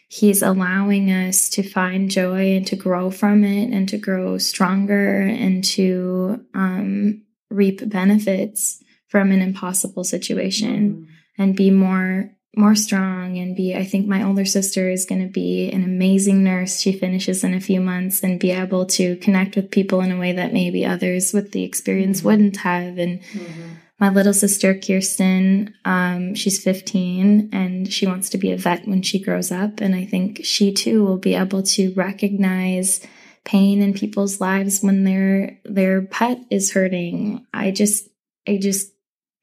He's 0.08 0.42
allowing 0.42 1.12
us 1.12 1.48
to 1.50 1.62
find 1.62 2.10
joy 2.10 2.56
and 2.56 2.66
to 2.66 2.74
grow 2.74 3.12
from 3.12 3.44
it 3.44 3.72
and 3.72 3.88
to 3.90 3.96
grow 3.96 4.38
stronger 4.38 5.20
and 5.20 5.62
to 5.66 6.44
um, 6.52 7.22
reap 7.48 7.88
benefits 7.88 8.82
from 9.06 9.30
an 9.30 9.42
impossible 9.42 10.02
situation 10.02 10.90
mm-hmm. 10.90 11.12
and 11.38 11.54
be 11.54 11.70
more 11.70 12.32
more 12.56 12.74
strong 12.74 13.36
and 13.36 13.54
be 13.54 13.74
i 13.74 13.84
think 13.84 14.06
my 14.06 14.22
older 14.22 14.44
sister 14.44 14.88
is 14.88 15.04
going 15.04 15.20
to 15.20 15.30
be 15.30 15.70
an 15.70 15.84
amazing 15.84 16.42
nurse 16.42 16.80
she 16.80 16.90
finishes 16.90 17.44
in 17.44 17.52
a 17.52 17.60
few 17.60 17.80
months 17.80 18.22
and 18.22 18.40
be 18.40 18.50
able 18.50 18.86
to 18.86 19.16
connect 19.16 19.54
with 19.54 19.70
people 19.70 20.00
in 20.00 20.10
a 20.10 20.18
way 20.18 20.32
that 20.32 20.54
maybe 20.54 20.84
others 20.84 21.32
with 21.32 21.52
the 21.52 21.62
experience 21.62 22.18
mm-hmm. 22.18 22.28
wouldn't 22.28 22.56
have 22.56 22.96
and 22.96 23.20
mm-hmm. 23.20 23.74
my 24.00 24.08
little 24.08 24.32
sister 24.32 24.74
kirsten 24.74 25.74
um, 25.84 26.34
she's 26.34 26.62
15 26.62 27.50
and 27.52 27.92
she 27.92 28.06
wants 28.06 28.30
to 28.30 28.38
be 28.38 28.50
a 28.50 28.56
vet 28.56 28.88
when 28.88 29.02
she 29.02 29.22
grows 29.22 29.52
up 29.52 29.82
and 29.82 29.94
i 29.94 30.06
think 30.06 30.40
she 30.42 30.72
too 30.72 31.04
will 31.04 31.18
be 31.18 31.34
able 31.34 31.62
to 31.62 31.92
recognize 31.94 33.06
pain 33.44 33.82
in 33.82 33.92
people's 33.92 34.40
lives 34.40 34.80
when 34.80 35.04
their 35.04 35.60
their 35.66 36.02
pet 36.02 36.38
is 36.50 36.72
hurting 36.72 37.46
i 37.52 37.70
just 37.70 38.08
i 38.48 38.56
just 38.56 38.95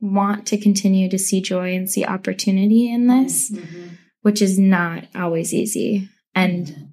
want 0.03 0.47
to 0.47 0.57
continue 0.57 1.09
to 1.09 1.17
see 1.17 1.41
joy 1.41 1.73
and 1.73 1.89
see 1.89 2.03
opportunity 2.03 2.91
in 2.91 3.07
this, 3.07 3.49
mm-hmm. 3.49 3.95
which 4.21 4.41
is 4.41 4.59
not 4.59 5.05
always 5.15 5.53
easy. 5.53 6.09
And 6.35 6.67
mm-hmm. 6.67 6.83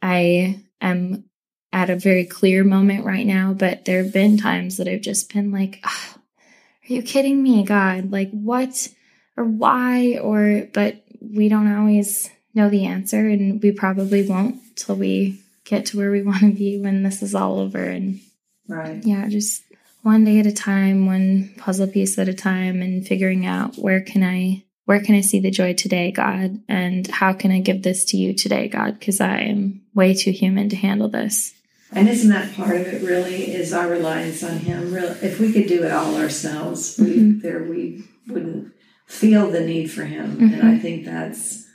I 0.00 0.62
am 0.80 1.24
at 1.72 1.90
a 1.90 1.96
very 1.96 2.24
clear 2.24 2.62
moment 2.62 3.04
right 3.04 3.26
now, 3.26 3.52
but 3.52 3.84
there 3.84 4.04
have 4.04 4.12
been 4.12 4.38
times 4.38 4.76
that 4.76 4.86
I've 4.86 5.00
just 5.00 5.32
been 5.32 5.50
like, 5.50 5.80
oh, 5.84 6.14
are 6.16 6.92
you 6.92 7.02
kidding 7.02 7.42
me, 7.42 7.64
God? 7.64 8.12
Like, 8.12 8.30
what 8.30 8.88
or 9.36 9.44
why? 9.44 10.18
Or, 10.18 10.68
but 10.72 11.02
we 11.20 11.48
don't 11.48 11.74
always 11.74 12.30
know 12.54 12.68
the 12.68 12.86
answer, 12.86 13.26
and 13.28 13.62
we 13.62 13.72
probably 13.72 14.28
won't 14.28 14.76
till 14.76 14.96
we 14.96 15.40
get 15.64 15.86
to 15.86 15.96
where 15.96 16.10
we 16.10 16.22
want 16.22 16.40
to 16.40 16.52
be 16.52 16.78
when 16.78 17.02
this 17.02 17.22
is 17.22 17.34
all 17.34 17.58
over. 17.58 17.82
And 17.82 18.20
Right. 18.68 19.04
yeah, 19.04 19.28
just 19.28 19.62
one 20.02 20.24
day 20.24 20.38
at 20.40 20.46
a 20.46 20.52
time, 20.52 21.06
one 21.06 21.54
puzzle 21.56 21.86
piece 21.86 22.18
at 22.18 22.28
a 22.28 22.34
time, 22.34 22.82
and 22.82 23.06
figuring 23.06 23.46
out 23.46 23.76
where 23.76 24.00
can 24.00 24.22
I 24.22 24.64
where 24.84 25.00
can 25.00 25.14
I 25.14 25.20
see 25.20 25.38
the 25.38 25.50
joy 25.50 25.74
today, 25.74 26.10
God, 26.10 26.60
and 26.68 27.06
how 27.06 27.32
can 27.32 27.52
I 27.52 27.60
give 27.60 27.82
this 27.82 28.04
to 28.06 28.16
you 28.16 28.34
today, 28.34 28.66
God, 28.66 28.98
because 28.98 29.20
I 29.20 29.38
am 29.42 29.82
way 29.94 30.12
too 30.12 30.32
human 30.32 30.68
to 30.70 30.76
handle 30.76 31.08
this. 31.08 31.54
And 31.92 32.08
isn't 32.08 32.30
that 32.30 32.54
part 32.54 32.80
of 32.80 32.86
it 32.88 33.02
really 33.02 33.52
is 33.52 33.72
our 33.72 33.88
reliance 33.88 34.42
on 34.42 34.58
him? 34.58 34.92
Real 34.92 35.14
if 35.22 35.38
we 35.38 35.52
could 35.52 35.68
do 35.68 35.84
it 35.84 35.92
all 35.92 36.16
ourselves, 36.16 36.98
we 36.98 37.16
Mhm. 37.16 37.42
there 37.42 37.62
we 37.62 38.02
wouldn't 38.26 38.72
feel 39.06 39.50
the 39.50 39.60
need 39.60 39.90
for 39.90 40.04
him. 40.04 40.32
Mm-hmm. 40.32 40.54
And 40.54 40.62
I 40.68 40.78
think 40.78 41.04
that's 41.04 41.66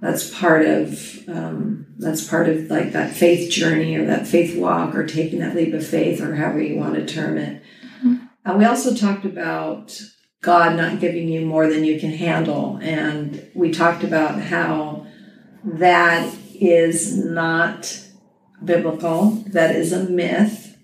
that's 0.00 0.32
part 0.34 0.64
of 0.66 1.28
um, 1.28 1.86
that's 1.98 2.26
part 2.26 2.48
of 2.48 2.70
like 2.70 2.92
that 2.92 3.14
faith 3.14 3.50
journey 3.50 3.96
or 3.96 4.04
that 4.06 4.26
faith 4.26 4.56
walk 4.58 4.94
or 4.94 5.06
taking 5.06 5.40
that 5.40 5.56
leap 5.56 5.72
of 5.72 5.86
faith 5.86 6.20
or 6.20 6.34
however 6.34 6.60
you 6.60 6.76
want 6.76 6.94
to 6.94 7.06
term 7.06 7.38
it. 7.38 7.62
Mhm. 8.04 8.28
And 8.44 8.58
we 8.58 8.64
also 8.64 8.94
talked 8.94 9.24
about 9.24 9.98
God 10.42 10.76
not 10.76 11.00
giving 11.00 11.28
you 11.28 11.46
more 11.46 11.68
than 11.68 11.84
you 11.84 11.98
can 11.98 12.10
handle. 12.10 12.78
And 12.82 13.50
we 13.54 13.70
talked 13.70 14.04
about 14.04 14.40
how 14.40 15.06
that 15.64 16.34
is 16.54 17.16
not 17.16 18.00
biblical, 18.62 19.42
that 19.46 19.74
is 19.74 19.92
a 19.92 20.04
myth. 20.04 20.76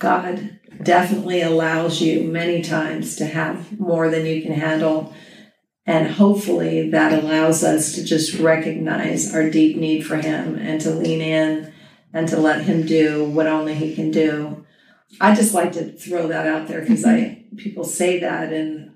God 0.00 0.58
definitely 0.82 1.40
allows 1.42 2.00
you 2.00 2.24
many 2.24 2.60
times 2.60 3.14
to 3.16 3.26
have 3.26 3.78
more 3.78 4.10
than 4.10 4.26
you 4.26 4.42
can 4.42 4.52
handle. 4.52 5.14
And 5.86 6.12
hopefully 6.12 6.90
that 6.90 7.12
allows 7.12 7.62
us 7.62 7.94
to 7.94 8.04
just 8.04 8.38
recognize 8.38 9.34
our 9.34 9.50
deep 9.50 9.76
need 9.76 10.06
for 10.06 10.16
Him 10.16 10.56
and 10.56 10.80
to 10.80 10.90
lean 10.90 11.20
in 11.20 11.72
and 12.12 12.28
to 12.28 12.38
let 12.38 12.62
Him 12.62 12.86
do 12.86 13.24
what 13.24 13.46
only 13.46 13.74
He 13.74 13.94
can 13.94 14.10
do. 14.10 14.64
I 15.20 15.34
just 15.34 15.54
like 15.54 15.72
to 15.72 15.92
throw 15.92 16.28
that 16.28 16.46
out 16.46 16.68
there 16.68 16.80
because 16.80 17.04
I 17.04 17.18
mm-hmm. 17.18 17.56
people 17.56 17.84
say 17.84 18.18
that 18.20 18.52
and 18.52 18.92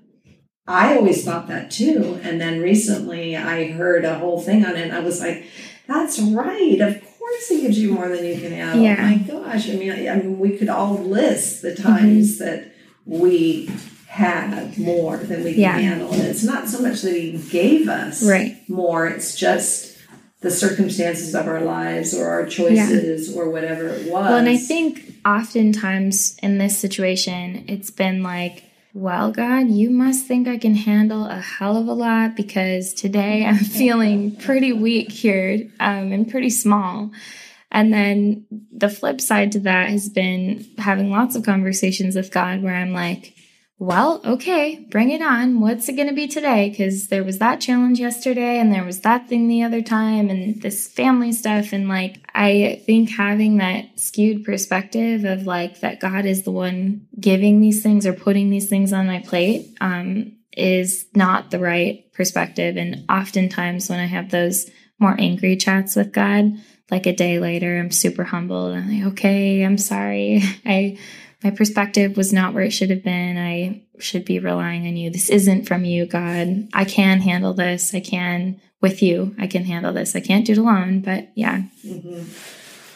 I 0.67 0.95
always 0.95 1.23
thought 1.23 1.47
that 1.47 1.71
too. 1.71 2.19
And 2.23 2.41
then 2.41 2.61
recently 2.61 3.35
I 3.35 3.71
heard 3.71 4.03
a 4.03 4.17
whole 4.17 4.41
thing 4.41 4.65
on 4.65 4.75
it 4.75 4.83
and 4.83 4.95
I 4.95 4.99
was 4.99 5.19
like, 5.21 5.45
that's 5.87 6.19
right. 6.19 6.79
Of 6.81 7.01
course 7.17 7.49
he 7.49 7.61
gives 7.61 7.79
you 7.79 7.93
more 7.93 8.09
than 8.09 8.25
you 8.25 8.39
can 8.39 8.51
handle. 8.51 8.79
Oh 8.79 8.83
yeah. 8.83 9.09
My 9.09 9.17
gosh. 9.17 9.69
I 9.69 9.73
mean, 9.73 9.91
I, 9.91 10.07
I 10.09 10.15
mean, 10.17 10.39
we 10.39 10.57
could 10.57 10.69
all 10.69 10.95
list 10.95 11.61
the 11.61 11.75
times 11.75 12.39
mm-hmm. 12.39 12.45
that 12.45 12.73
we 13.05 13.69
had 14.09 14.75
more 14.79 15.17
than 15.17 15.43
we 15.43 15.51
can 15.53 15.61
Yeah. 15.61 15.77
handle. 15.77 16.11
And 16.11 16.23
it's 16.23 16.43
not 16.43 16.67
so 16.67 16.81
much 16.81 17.03
that 17.03 17.13
he 17.13 17.39
gave 17.51 17.87
us 17.87 18.23
Right. 18.23 18.57
more, 18.67 19.07
it's 19.07 19.35
just 19.35 19.95
the 20.41 20.49
circumstances 20.49 21.35
of 21.35 21.47
our 21.47 21.61
lives 21.61 22.13
or 22.15 22.27
our 22.27 22.45
choices 22.45 23.31
or 23.35 23.49
whatever 23.51 23.87
it 23.89 24.03
was. 24.11 24.11
Well, 24.29 24.37
and 24.37 24.49
I 24.49 24.57
think 24.57 25.13
oftentimes 25.25 26.37
in 26.41 26.57
this 26.57 26.75
situation, 26.77 27.65
it's 27.67 27.91
been 27.91 28.23
like, 28.23 28.63
well, 28.95 29.31
God, 29.31 29.69
you 29.69 29.91
must 29.91 30.25
think 30.25 30.47
I 30.47 30.57
can 30.57 30.73
handle 30.73 31.25
a 31.27 31.39
hell 31.39 31.77
of 31.77 31.87
a 31.87 31.93
lot 31.93 32.35
because 32.35 32.93
today 32.93 33.45
I'm 33.45 33.57
feeling 33.81 34.35
pretty 34.37 34.73
weak 34.73 35.11
here 35.11 35.69
um, 35.79 36.11
and 36.11 36.27
pretty 36.29 36.49
small. 36.49 37.11
And 37.71 37.93
then 37.93 38.45
the 38.75 38.89
flip 38.89 39.21
side 39.21 39.51
to 39.51 39.59
that 39.59 39.89
has 39.89 40.09
been 40.09 40.65
having 40.79 41.11
lots 41.11 41.35
of 41.35 41.43
conversations 41.43 42.15
with 42.15 42.31
God 42.31 42.63
where 42.63 42.73
I'm 42.73 42.93
like, 42.93 43.35
well, 43.81 44.19
okay, 44.25 44.85
bring 44.89 45.09
it 45.09 45.21
on. 45.21 45.61
What's 45.61 45.87
it 45.87 45.95
going 45.95 46.09
to 46.09 46.13
be 46.13 46.27
today? 46.27 46.69
Because 46.69 47.07
there 47.07 47.23
was 47.23 47.39
that 47.39 47.61
challenge 47.61 47.97
yesterday 47.97 48.59
and 48.59 48.73
there 48.73 48.83
was 48.83 48.99
that 49.01 49.29
thing 49.29 49.47
the 49.47 49.63
other 49.63 49.81
time 49.81 50.29
and 50.29 50.61
this 50.61 50.89
family 50.89 51.31
stuff. 51.31 51.71
And 51.71 51.87
like, 51.87 52.19
I 52.35 52.83
think 52.85 53.09
having 53.09 53.57
that 53.57 53.97
skewed 53.97 54.43
perspective 54.43 55.23
of 55.23 55.43
like 55.43 55.79
that 55.79 56.01
God 56.01 56.25
is 56.25 56.43
the 56.43 56.51
one 56.51 57.07
giving 57.17 57.61
these 57.61 57.81
things 57.81 58.05
or 58.05 58.11
putting 58.11 58.49
these 58.49 58.67
things 58.67 58.91
on 58.91 59.07
my 59.07 59.19
plate 59.19 59.73
um, 59.79 60.33
is 60.57 61.05
not 61.15 61.49
the 61.49 61.59
right 61.59 62.11
perspective. 62.11 62.75
And 62.75 63.05
oftentimes 63.09 63.89
when 63.89 64.01
I 64.01 64.07
have 64.07 64.29
those 64.29 64.69
more 64.99 65.15
angry 65.17 65.55
chats 65.55 65.95
with 65.95 66.11
God, 66.11 66.51
like 66.91 67.05
a 67.05 67.15
day 67.15 67.39
later, 67.39 67.79
I'm 67.79 67.91
super 67.91 68.25
humbled. 68.25 68.75
I'm 68.75 68.93
like, 68.93 69.13
okay, 69.13 69.63
I'm 69.63 69.77
sorry. 69.77 70.41
I, 70.65 70.97
my 71.43 71.51
perspective 71.51 72.17
was 72.17 72.33
not 72.33 72.53
where 72.53 72.63
it 72.63 72.71
should 72.71 72.89
have 72.89 73.03
been. 73.03 73.37
I 73.37 73.83
should 73.99 74.25
be 74.25 74.39
relying 74.39 74.87
on 74.87 74.97
you. 74.97 75.09
This 75.09 75.29
isn't 75.29 75.67
from 75.67 75.85
you, 75.85 76.05
God. 76.05 76.67
I 76.73 76.85
can 76.85 77.21
handle 77.21 77.53
this. 77.53 77.93
I 77.93 77.99
can 78.01 78.59
with 78.81 79.01
you. 79.01 79.35
I 79.39 79.47
can 79.47 79.65
handle 79.65 79.93
this. 79.93 80.15
I 80.15 80.19
can't 80.19 80.45
do 80.45 80.53
it 80.53 80.57
alone, 80.57 81.01
but 81.01 81.29
yeah. 81.35 81.63
Mhm. 81.85 82.25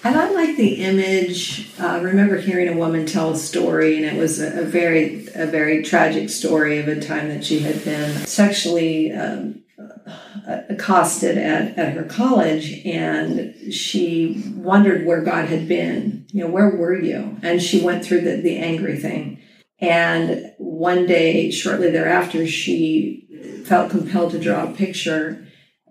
And 0.05 0.17
I 0.17 0.31
like 0.31 0.57
the 0.57 0.83
image. 0.83 1.71
Uh, 1.79 1.87
I 1.87 2.01
remember 2.01 2.37
hearing 2.37 2.67
a 2.67 2.77
woman 2.77 3.05
tell 3.05 3.31
a 3.31 3.37
story, 3.37 3.95
and 3.95 4.05
it 4.05 4.19
was 4.19 4.41
a, 4.41 4.61
a 4.61 4.63
very, 4.63 5.27
a 5.33 5.45
very 5.45 5.81
tragic 5.81 6.29
story 6.29 6.79
of 6.79 6.89
a 6.89 6.99
time 6.99 7.29
that 7.29 7.45
she 7.45 7.59
had 7.59 7.85
been 7.85 8.25
sexually 8.25 9.13
um, 9.13 9.62
accosted 10.45 11.37
at, 11.37 11.77
at 11.77 11.93
her 11.93 12.03
college, 12.03 12.85
and 12.85 13.55
she 13.73 14.43
wondered 14.55 15.05
where 15.05 15.21
God 15.21 15.47
had 15.47 15.67
been. 15.67 16.25
You 16.31 16.43
know, 16.43 16.49
where 16.49 16.69
were 16.69 16.99
you? 16.99 17.37
And 17.41 17.61
she 17.61 17.83
went 17.83 18.05
through 18.05 18.21
the, 18.21 18.37
the 18.37 18.57
angry 18.57 18.97
thing. 18.97 19.39
And 19.79 20.53
one 20.57 21.05
day, 21.05 21.51
shortly 21.51 21.89
thereafter, 21.89 22.47
she 22.47 23.63
felt 23.65 23.91
compelled 23.91 24.31
to 24.31 24.39
draw 24.39 24.63
a 24.63 24.73
picture, 24.73 25.45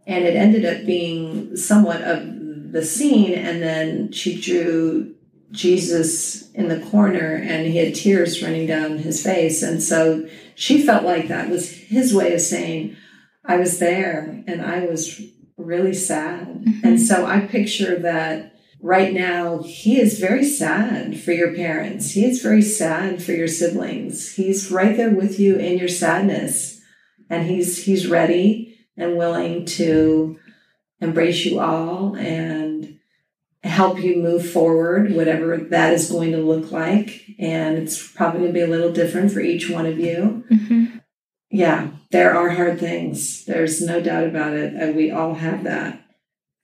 and 0.07 0.25
it 0.25 0.37
ended 0.37 0.65
up 0.65 0.87
being 0.87 1.57
somewhat 1.57 2.03
of 2.03 2.73
the 2.73 2.85
scene. 2.85 3.35
And 3.35 3.63
then 3.63 4.13
she 4.13 4.41
drew 4.41 5.15
Jesus 5.51 6.51
in 6.53 6.69
the 6.69 6.81
corner, 6.81 7.35
and 7.35 7.67
he 7.67 7.77
had 7.77 7.95
tears 7.95 8.43
running 8.43 8.67
down 8.67 8.99
his 8.99 9.23
face. 9.23 9.63
And 9.63 9.83
so 9.83 10.27
she 10.55 10.85
felt 10.85 11.05
like 11.05 11.29
that 11.29 11.51
was 11.51 11.71
his 11.71 12.15
way 12.15 12.33
of 12.33 12.41
saying, 12.41 12.97
I 13.45 13.57
was 13.57 13.79
there 13.79 14.43
and 14.47 14.63
I 14.63 14.87
was 14.87 15.21
really 15.57 15.95
sad. 15.95 16.65
Mhm. 16.65 16.85
And 16.85 17.01
so 17.01 17.27
I 17.27 17.41
picture 17.41 17.99
that 18.01 18.55
right 18.81 19.13
now 19.13 19.63
he 19.63 20.01
is 20.01 20.19
very 20.19 20.45
sad 20.45 21.19
for 21.19 21.33
your 21.33 21.55
parents. 21.55 22.13
He 22.13 22.25
is 22.25 22.43
very 22.43 22.63
sad 22.63 23.23
for 23.23 23.33
your 23.33 23.49
siblings. 23.49 24.35
He's 24.35 24.71
right 24.71 24.97
there 24.97 25.11
with 25.11 25.39
you 25.39 25.57
in 25.57 25.79
your 25.79 25.89
sadness. 25.89 26.81
And 27.31 27.49
he's 27.49 27.85
he's 27.85 28.07
ready 28.07 28.77
and 28.97 29.17
willing 29.17 29.65
to 29.65 30.39
embrace 31.01 31.45
you 31.45 31.59
all 31.61 32.15
and 32.17 32.99
help 33.65 34.03
you 34.03 34.17
move 34.17 34.49
forward, 34.51 35.15
whatever 35.15 35.57
that 35.57 35.93
is 35.95 36.11
going 36.11 36.33
to 36.33 36.39
look 36.39 36.73
like. 36.73 37.23
And 37.39 37.79
it's 37.79 38.07
probably 38.07 38.41
going 38.41 38.53
to 38.53 38.59
be 38.59 38.65
a 38.65 38.67
little 38.67 38.93
different 38.93 39.31
for 39.33 39.41
each 39.41 39.71
one 39.71 39.87
of 39.87 39.99
you 39.99 40.45
hmm 40.49 40.87
yeah, 41.53 41.91
there 42.11 42.35
are 42.35 42.51
hard 42.51 42.81
things. 42.81 43.45
There's 43.45 43.81
no 43.83 44.01
doubt 44.01 44.25
about 44.25 44.55
it. 44.55 44.73
And 44.75 44.97
we 44.97 45.11
all 45.11 45.35
have 45.35 45.65
that. 45.65 46.01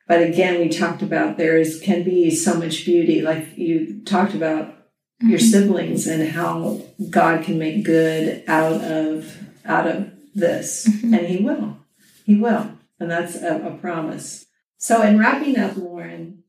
But 0.09 0.23
again, 0.23 0.59
we 0.61 0.71
talked 0.71 1.03
about 1.03 1.37
there 1.37 1.59
is 1.59 1.79
can 1.81 2.03
be 2.03 2.31
so 2.31 2.55
much 2.55 2.87
beauty. 2.87 3.21
Like 3.21 3.57
you 3.59 4.01
talked 4.07 4.35
about 4.35 4.75
your 5.21 5.39
Mhm. 5.39 5.51
siblings 5.51 6.07
and 6.07 6.27
how 6.31 6.81
God 7.11 7.45
can 7.45 7.59
make 7.59 7.85
good 7.85 8.43
out 8.49 8.81
of 8.83 9.37
out 9.67 9.87
of 9.87 10.11
this. 10.35 10.87
Mhm. 10.89 11.19
And 11.19 11.27
he 11.27 11.45
will. 11.45 11.77
He 12.25 12.37
will. 12.37 12.71
And 12.99 13.11
that's 13.11 13.37
a, 13.37 13.61
a 13.67 13.77
promise. 13.77 14.47
So 14.79 15.03
in 15.03 15.19
wrapping 15.19 15.59
up, 15.59 15.77
Lauren, 15.77 16.45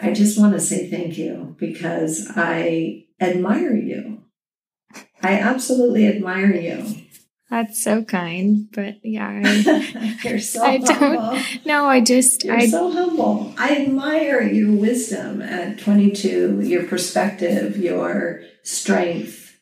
I 0.00 0.12
just 0.12 0.38
want 0.38 0.52
to 0.54 0.60
say 0.60 0.88
thank 0.88 1.18
you 1.18 1.56
because 1.58 2.30
I 2.36 3.06
admire 3.20 3.74
you. 3.74 4.22
I 5.22 5.32
absolutely 5.40 6.06
admire 6.06 6.54
you. 6.54 6.84
That's 7.48 7.82
so 7.82 8.02
kind. 8.04 8.68
But 8.72 8.96
yeah, 9.04 9.40
I, 9.44 10.18
You're 10.24 10.40
so 10.40 10.62
I 10.64 10.78
don't- 10.78 10.96
humble. 10.96 11.38
no, 11.64 11.86
I 11.86 12.00
just, 12.00 12.44
You're 12.44 12.56
I, 12.56 12.66
so 12.66 12.90
humble. 12.90 13.54
I 13.56 13.76
admire 13.76 14.42
your 14.42 14.72
wisdom 14.72 15.40
at 15.42 15.78
22, 15.78 16.60
your 16.62 16.84
perspective, 16.84 17.76
your 17.76 18.42
strength, 18.64 19.58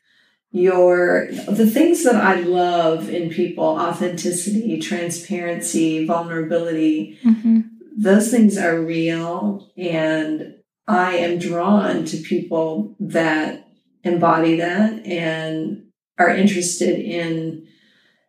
your 0.50 1.28
the 1.48 1.66
things 1.68 2.04
that 2.04 2.14
I 2.16 2.40
love 2.40 3.10
in 3.10 3.28
people, 3.28 3.64
authenticity, 3.64 4.78
transparency, 4.80 6.06
vulnerability. 6.06 7.18
Mhm. 7.24 7.64
Those 7.96 8.30
things 8.30 8.56
are 8.56 8.80
real 8.80 9.70
and 9.76 10.54
I 10.86 11.16
am 11.16 11.38
drawn 11.38 12.04
to 12.06 12.16
people 12.18 12.94
that 13.00 13.68
embody 14.04 14.56
that 14.56 15.04
and 15.06 15.84
are 16.18 16.30
interested 16.30 16.98
in 16.98 17.66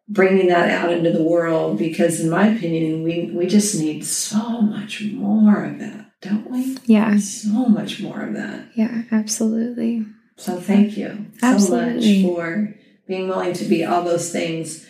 bringing 0.07 0.47
that 0.47 0.69
out 0.69 0.91
into 0.91 1.11
the 1.11 1.23
world 1.23 1.77
because 1.77 2.19
in 2.19 2.29
my 2.29 2.47
opinion 2.47 3.03
we 3.03 3.31
we 3.33 3.47
just 3.47 3.79
need 3.79 4.05
so 4.05 4.61
much 4.61 5.01
more 5.01 5.63
of 5.63 5.79
that 5.79 6.11
don't 6.21 6.49
we 6.49 6.77
yeah, 6.85 7.17
so 7.17 7.65
much 7.67 8.01
more 8.01 8.21
of 8.21 8.33
that 8.33 8.67
yeah, 8.75 9.03
absolutely. 9.11 10.05
so 10.37 10.59
thank 10.59 10.95
you 10.95 11.25
so 11.39 11.57
much 11.69 12.03
for 12.23 12.75
being 13.07 13.27
willing 13.27 13.53
to 13.53 13.65
be 13.65 13.83
all 13.83 14.03
those 14.03 14.31
things 14.31 14.85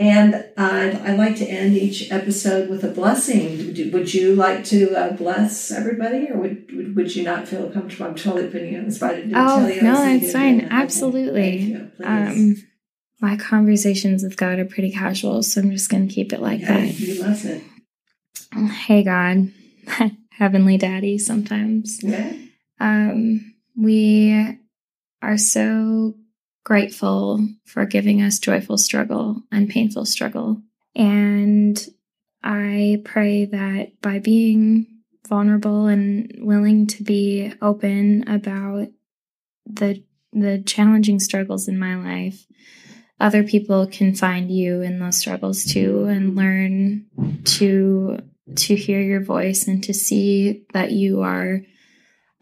And 0.00 0.34
uh, 0.56 0.96
I'd 1.04 1.18
like 1.18 1.34
to 1.38 1.44
end 1.44 1.76
each 1.76 2.12
episode 2.12 2.70
with 2.70 2.84
a 2.84 2.88
blessing. 2.88 3.90
Would 3.90 4.14
you 4.14 4.36
like 4.36 4.64
to 4.66 4.94
uh, 4.94 5.12
bless 5.16 5.72
everybody, 5.72 6.30
or 6.30 6.38
would, 6.38 6.94
would 6.94 7.16
you 7.16 7.24
not 7.24 7.48
feel 7.48 7.68
comfortable? 7.68 8.06
I'm 8.06 8.14
totally 8.14 8.46
putting 8.46 8.74
you 8.74 8.78
on 8.78 8.84
the 8.84 8.92
spot. 8.92 9.16
oh 9.16 9.66
no, 9.82 10.18
that's 10.18 10.32
fine. 10.32 10.68
Absolutely. 10.70 11.74
Okay. 12.00 12.04
um, 12.04 12.56
my 13.20 13.36
conversations 13.36 14.22
with 14.22 14.36
God 14.36 14.58
are 14.58 14.64
pretty 14.64 14.92
casual, 14.92 15.42
so 15.42 15.60
I'm 15.60 15.70
just 15.70 15.90
going 15.90 16.08
to 16.08 16.14
keep 16.14 16.32
it 16.32 16.40
like 16.40 16.60
yeah, 16.60 16.80
that. 16.80 17.00
You 17.00 17.22
love 17.22 17.44
it. 17.44 17.62
Hey 18.52 19.02
God, 19.02 19.52
Heavenly 20.32 20.78
Daddy. 20.78 21.18
Sometimes. 21.18 22.02
Yeah. 22.02 22.32
Um, 22.80 23.54
we 23.76 24.58
are 25.22 25.38
so 25.38 26.14
grateful 26.64 27.46
for 27.64 27.86
giving 27.86 28.22
us 28.22 28.38
joyful 28.38 28.78
struggle 28.78 29.42
and 29.50 29.68
painful 29.68 30.04
struggle. 30.04 30.62
And 30.94 31.78
I 32.42 33.02
pray 33.04 33.46
that 33.46 34.00
by 34.00 34.18
being 34.18 34.86
vulnerable 35.28 35.86
and 35.86 36.32
willing 36.38 36.86
to 36.86 37.02
be 37.02 37.52
open 37.60 38.28
about 38.28 38.88
the 39.66 40.02
the 40.32 40.62
challenging 40.64 41.18
struggles 41.20 41.68
in 41.68 41.78
my 41.78 41.96
life, 41.96 42.46
other 43.20 43.42
people 43.42 43.86
can 43.86 44.14
find 44.14 44.50
you 44.50 44.80
in 44.82 44.98
those 44.98 45.18
struggles 45.18 45.64
too 45.64 46.04
and 46.04 46.36
learn 46.36 47.06
to 47.44 48.18
to 48.54 48.74
hear 48.74 49.00
your 49.00 49.22
voice 49.22 49.66
and 49.66 49.84
to 49.84 49.92
see 49.92 50.64
that 50.72 50.92
you 50.92 51.20
are 51.22 51.60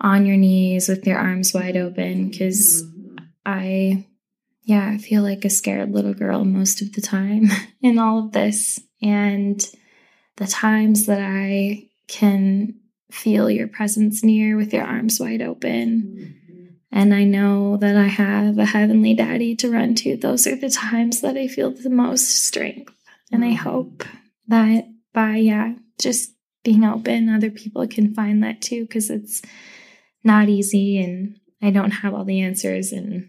on 0.00 0.26
your 0.26 0.36
knees 0.36 0.88
with 0.88 1.06
your 1.06 1.18
arms 1.18 1.52
wide 1.54 1.76
open 1.76 2.28
because 2.28 2.84
I 3.44 4.06
yeah, 4.66 4.90
I 4.92 4.98
feel 4.98 5.22
like 5.22 5.44
a 5.44 5.50
scared 5.50 5.92
little 5.92 6.12
girl 6.12 6.44
most 6.44 6.82
of 6.82 6.92
the 6.92 7.00
time 7.00 7.44
in 7.80 7.98
all 7.98 8.18
of 8.18 8.32
this. 8.32 8.80
And 9.00 9.64
the 10.36 10.46
times 10.48 11.06
that 11.06 11.20
I 11.20 11.88
can 12.08 12.74
feel 13.12 13.48
your 13.48 13.68
presence 13.68 14.24
near 14.24 14.56
with 14.56 14.74
your 14.74 14.84
arms 14.84 15.20
wide 15.20 15.40
open. 15.40 16.36
And 16.96 17.12
I 17.12 17.24
know 17.24 17.76
that 17.76 17.94
I 17.94 18.06
have 18.06 18.56
a 18.56 18.64
heavenly 18.64 19.12
daddy 19.12 19.54
to 19.56 19.70
run 19.70 19.94
to. 19.96 20.16
Those 20.16 20.46
are 20.46 20.56
the 20.56 20.70
times 20.70 21.20
that 21.20 21.36
I 21.36 21.46
feel 21.46 21.70
the 21.70 21.90
most 21.90 22.46
strength. 22.46 22.94
And 23.30 23.44
I 23.44 23.52
hope 23.52 24.02
that 24.48 24.88
by, 25.12 25.36
yeah, 25.36 25.74
just 26.00 26.32
being 26.64 26.86
open, 26.86 27.28
other 27.28 27.50
people 27.50 27.86
can 27.86 28.14
find 28.14 28.42
that 28.42 28.62
too, 28.62 28.86
because 28.86 29.10
it's 29.10 29.42
not 30.24 30.48
easy 30.48 30.98
and 30.98 31.38
I 31.60 31.68
don't 31.68 31.90
have 31.90 32.14
all 32.14 32.24
the 32.24 32.40
answers. 32.40 32.92
And 32.92 33.28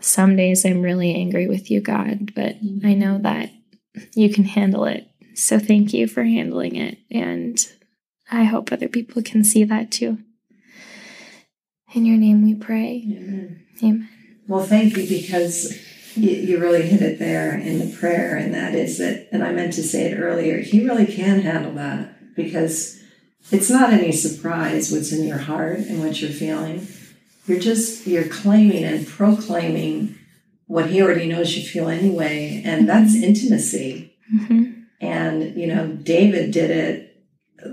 some 0.00 0.34
days 0.34 0.64
I'm 0.64 0.82
really 0.82 1.14
angry 1.14 1.46
with 1.46 1.70
you, 1.70 1.80
God, 1.80 2.34
but 2.34 2.56
I 2.84 2.94
know 2.94 3.14
mm-hmm. 3.14 3.22
that 3.22 3.50
you 4.16 4.28
can 4.28 4.42
handle 4.42 4.86
it. 4.86 5.06
So 5.34 5.60
thank 5.60 5.94
you 5.94 6.08
for 6.08 6.24
handling 6.24 6.74
it. 6.74 6.98
And 7.12 7.64
I 8.28 8.42
hope 8.42 8.72
other 8.72 8.88
people 8.88 9.22
can 9.22 9.44
see 9.44 9.62
that 9.62 9.92
too. 9.92 10.18
In 11.94 12.04
your 12.04 12.16
name 12.16 12.44
we 12.44 12.54
pray. 12.54 13.02
Amen. 13.06 13.64
Amen. 13.82 14.08
Well, 14.46 14.64
thank 14.64 14.96
you 14.96 15.08
because 15.08 15.78
you, 16.14 16.30
you 16.30 16.58
really 16.58 16.82
hit 16.82 17.02
it 17.02 17.18
there 17.18 17.58
in 17.58 17.78
the 17.78 17.96
prayer, 17.96 18.36
and 18.36 18.54
that 18.54 18.74
is 18.74 18.98
that, 18.98 19.28
and 19.32 19.42
I 19.42 19.52
meant 19.52 19.74
to 19.74 19.82
say 19.82 20.10
it 20.10 20.18
earlier, 20.18 20.58
He 20.58 20.86
really 20.86 21.06
can 21.06 21.40
handle 21.40 21.72
that 21.72 22.34
because 22.34 22.98
it's 23.50 23.70
not 23.70 23.92
any 23.92 24.12
surprise 24.12 24.92
what's 24.92 25.12
in 25.12 25.26
your 25.26 25.38
heart 25.38 25.78
and 25.78 26.00
what 26.02 26.20
you're 26.20 26.30
feeling 26.30 26.86
you're 27.48 27.58
just 27.58 28.06
you're 28.06 28.28
claiming 28.28 28.84
and 28.84 29.06
proclaiming 29.06 30.16
what 30.66 30.90
he 30.90 31.00
already 31.00 31.26
knows 31.26 31.56
you 31.56 31.66
feel 31.66 31.88
anyway 31.88 32.62
and 32.64 32.88
that's 32.88 33.14
intimacy 33.14 34.14
mm-hmm. 34.32 34.82
and 35.00 35.56
you 35.56 35.66
know 35.66 35.88
david 35.88 36.50
did 36.50 36.70
it 36.70 37.24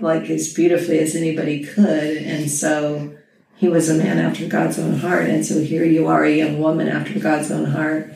like 0.02 0.30
as 0.30 0.54
beautifully 0.54 0.98
as 1.00 1.16
anybody 1.16 1.64
could 1.64 2.18
and 2.18 2.50
so 2.50 3.16
he 3.58 3.68
was 3.68 3.90
a 3.90 3.96
man 3.96 4.20
after 4.20 4.48
god's 4.48 4.78
own 4.78 5.00
heart 5.00 5.30
and 5.30 5.46
so 5.46 5.62
here 5.62 5.86
you 5.86 6.08
are 6.08 6.24
a 6.24 6.36
young 6.36 6.60
woman 6.60 6.88
after 6.88 7.20
god's 7.20 7.52
own 7.52 7.66
heart 7.66 8.14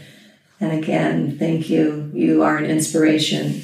and 0.59 0.71
again 0.71 1.37
thank 1.37 1.69
you 1.69 2.11
you 2.13 2.43
are 2.43 2.57
an 2.57 2.65
inspiration 2.65 3.61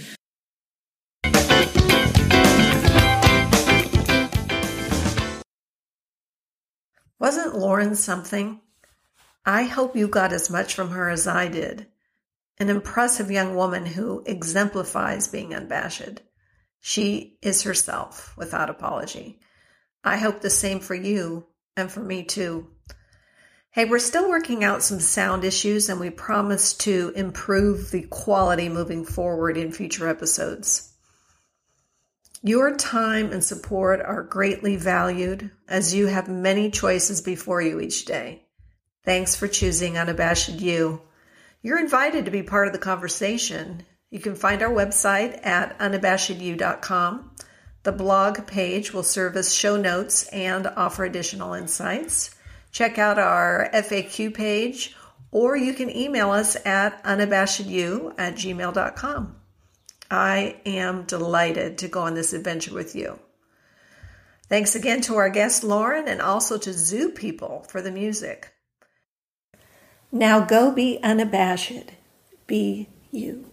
Wasn't 7.25 7.57
Lauren 7.57 7.95
something? 7.95 8.61
I 9.45 9.63
hope 9.63 9.95
you 9.95 10.07
got 10.07 10.31
as 10.31 10.51
much 10.51 10.75
from 10.75 10.89
her 10.91 11.09
as 11.09 11.25
I 11.25 11.47
did. 11.47 11.87
An 12.59 12.69
impressive 12.69 13.31
young 13.31 13.55
woman 13.55 13.83
who 13.85 14.21
exemplifies 14.27 15.27
being 15.27 15.55
unabashed. 15.55 16.21
She 16.81 17.39
is 17.41 17.63
herself 17.63 18.37
without 18.37 18.69
apology. 18.69 19.39
I 20.03 20.17
hope 20.17 20.41
the 20.41 20.51
same 20.51 20.79
for 20.79 20.93
you 20.93 21.47
and 21.77 21.91
for 21.91 21.99
me 21.99 22.23
too. 22.23 22.67
Hey, 23.71 23.85
we're 23.85 23.99
still 23.99 24.29
working 24.29 24.63
out 24.63 24.83
some 24.83 25.01
sound 25.01 25.43
issues 25.43 25.89
and 25.89 25.99
we 25.99 26.09
promise 26.09 26.73
to 26.75 27.11
improve 27.15 27.91
the 27.91 28.03
quality 28.03 28.69
moving 28.69 29.03
forward 29.03 29.57
in 29.57 29.73
future 29.73 30.07
episodes. 30.07 30.93
Your 32.41 32.75
time 32.77 33.33
and 33.33 33.43
support 33.43 33.99
are 33.99 34.23
greatly 34.23 34.77
valued 34.77 35.51
as 35.67 35.93
you 35.93 36.07
have 36.07 36.29
many 36.29 36.71
choices 36.71 37.21
before 37.21 37.61
you 37.61 37.81
each 37.81 38.05
day. 38.05 38.43
Thanks 39.03 39.35
for 39.35 39.47
choosing 39.47 39.97
Unabashed 39.97 40.61
You. 40.61 41.01
You're 41.61 41.79
invited 41.79 42.25
to 42.25 42.31
be 42.31 42.43
part 42.43 42.67
of 42.67 42.73
the 42.73 42.79
conversation. 42.79 43.83
You 44.09 44.19
can 44.19 44.35
find 44.35 44.61
our 44.61 44.69
website 44.69 45.45
at 45.45 45.77
unabashedyou.com. 45.79 47.31
The 47.85 47.91
blog 47.91 48.47
page 48.47 48.93
will 48.93 49.03
serve 49.03 49.37
as 49.37 49.53
show 49.53 49.77
notes 49.77 50.27
and 50.29 50.65
offer 50.65 51.05
additional 51.05 51.53
insights. 51.53 52.31
Check 52.71 52.97
out 52.97 53.19
our 53.19 53.69
FAQ 53.71 54.33
page, 54.33 54.95
or 55.29 55.55
you 55.55 55.71
can 55.75 55.95
email 55.95 56.31
us 56.31 56.57
at 56.65 57.03
unabashedyou 57.03 58.15
at 58.17 58.33
gmail.com. 58.33 59.35
I 60.09 60.55
am 60.65 61.03
delighted 61.03 61.77
to 61.77 61.87
go 61.87 62.01
on 62.01 62.15
this 62.15 62.33
adventure 62.33 62.73
with 62.73 62.95
you. 62.95 63.19
Thanks 64.49 64.73
again 64.73 65.01
to 65.01 65.17
our 65.17 65.29
guest 65.29 65.63
Lauren 65.63 66.07
and 66.07 66.23
also 66.23 66.57
to 66.57 66.73
Zoo 66.73 67.09
People 67.11 67.67
for 67.69 67.83
the 67.83 67.91
music. 67.91 68.51
Now 70.11 70.43
go 70.43 70.71
be 70.71 70.99
unabashed. 71.03 71.91
Be 72.47 72.89
you. 73.11 73.45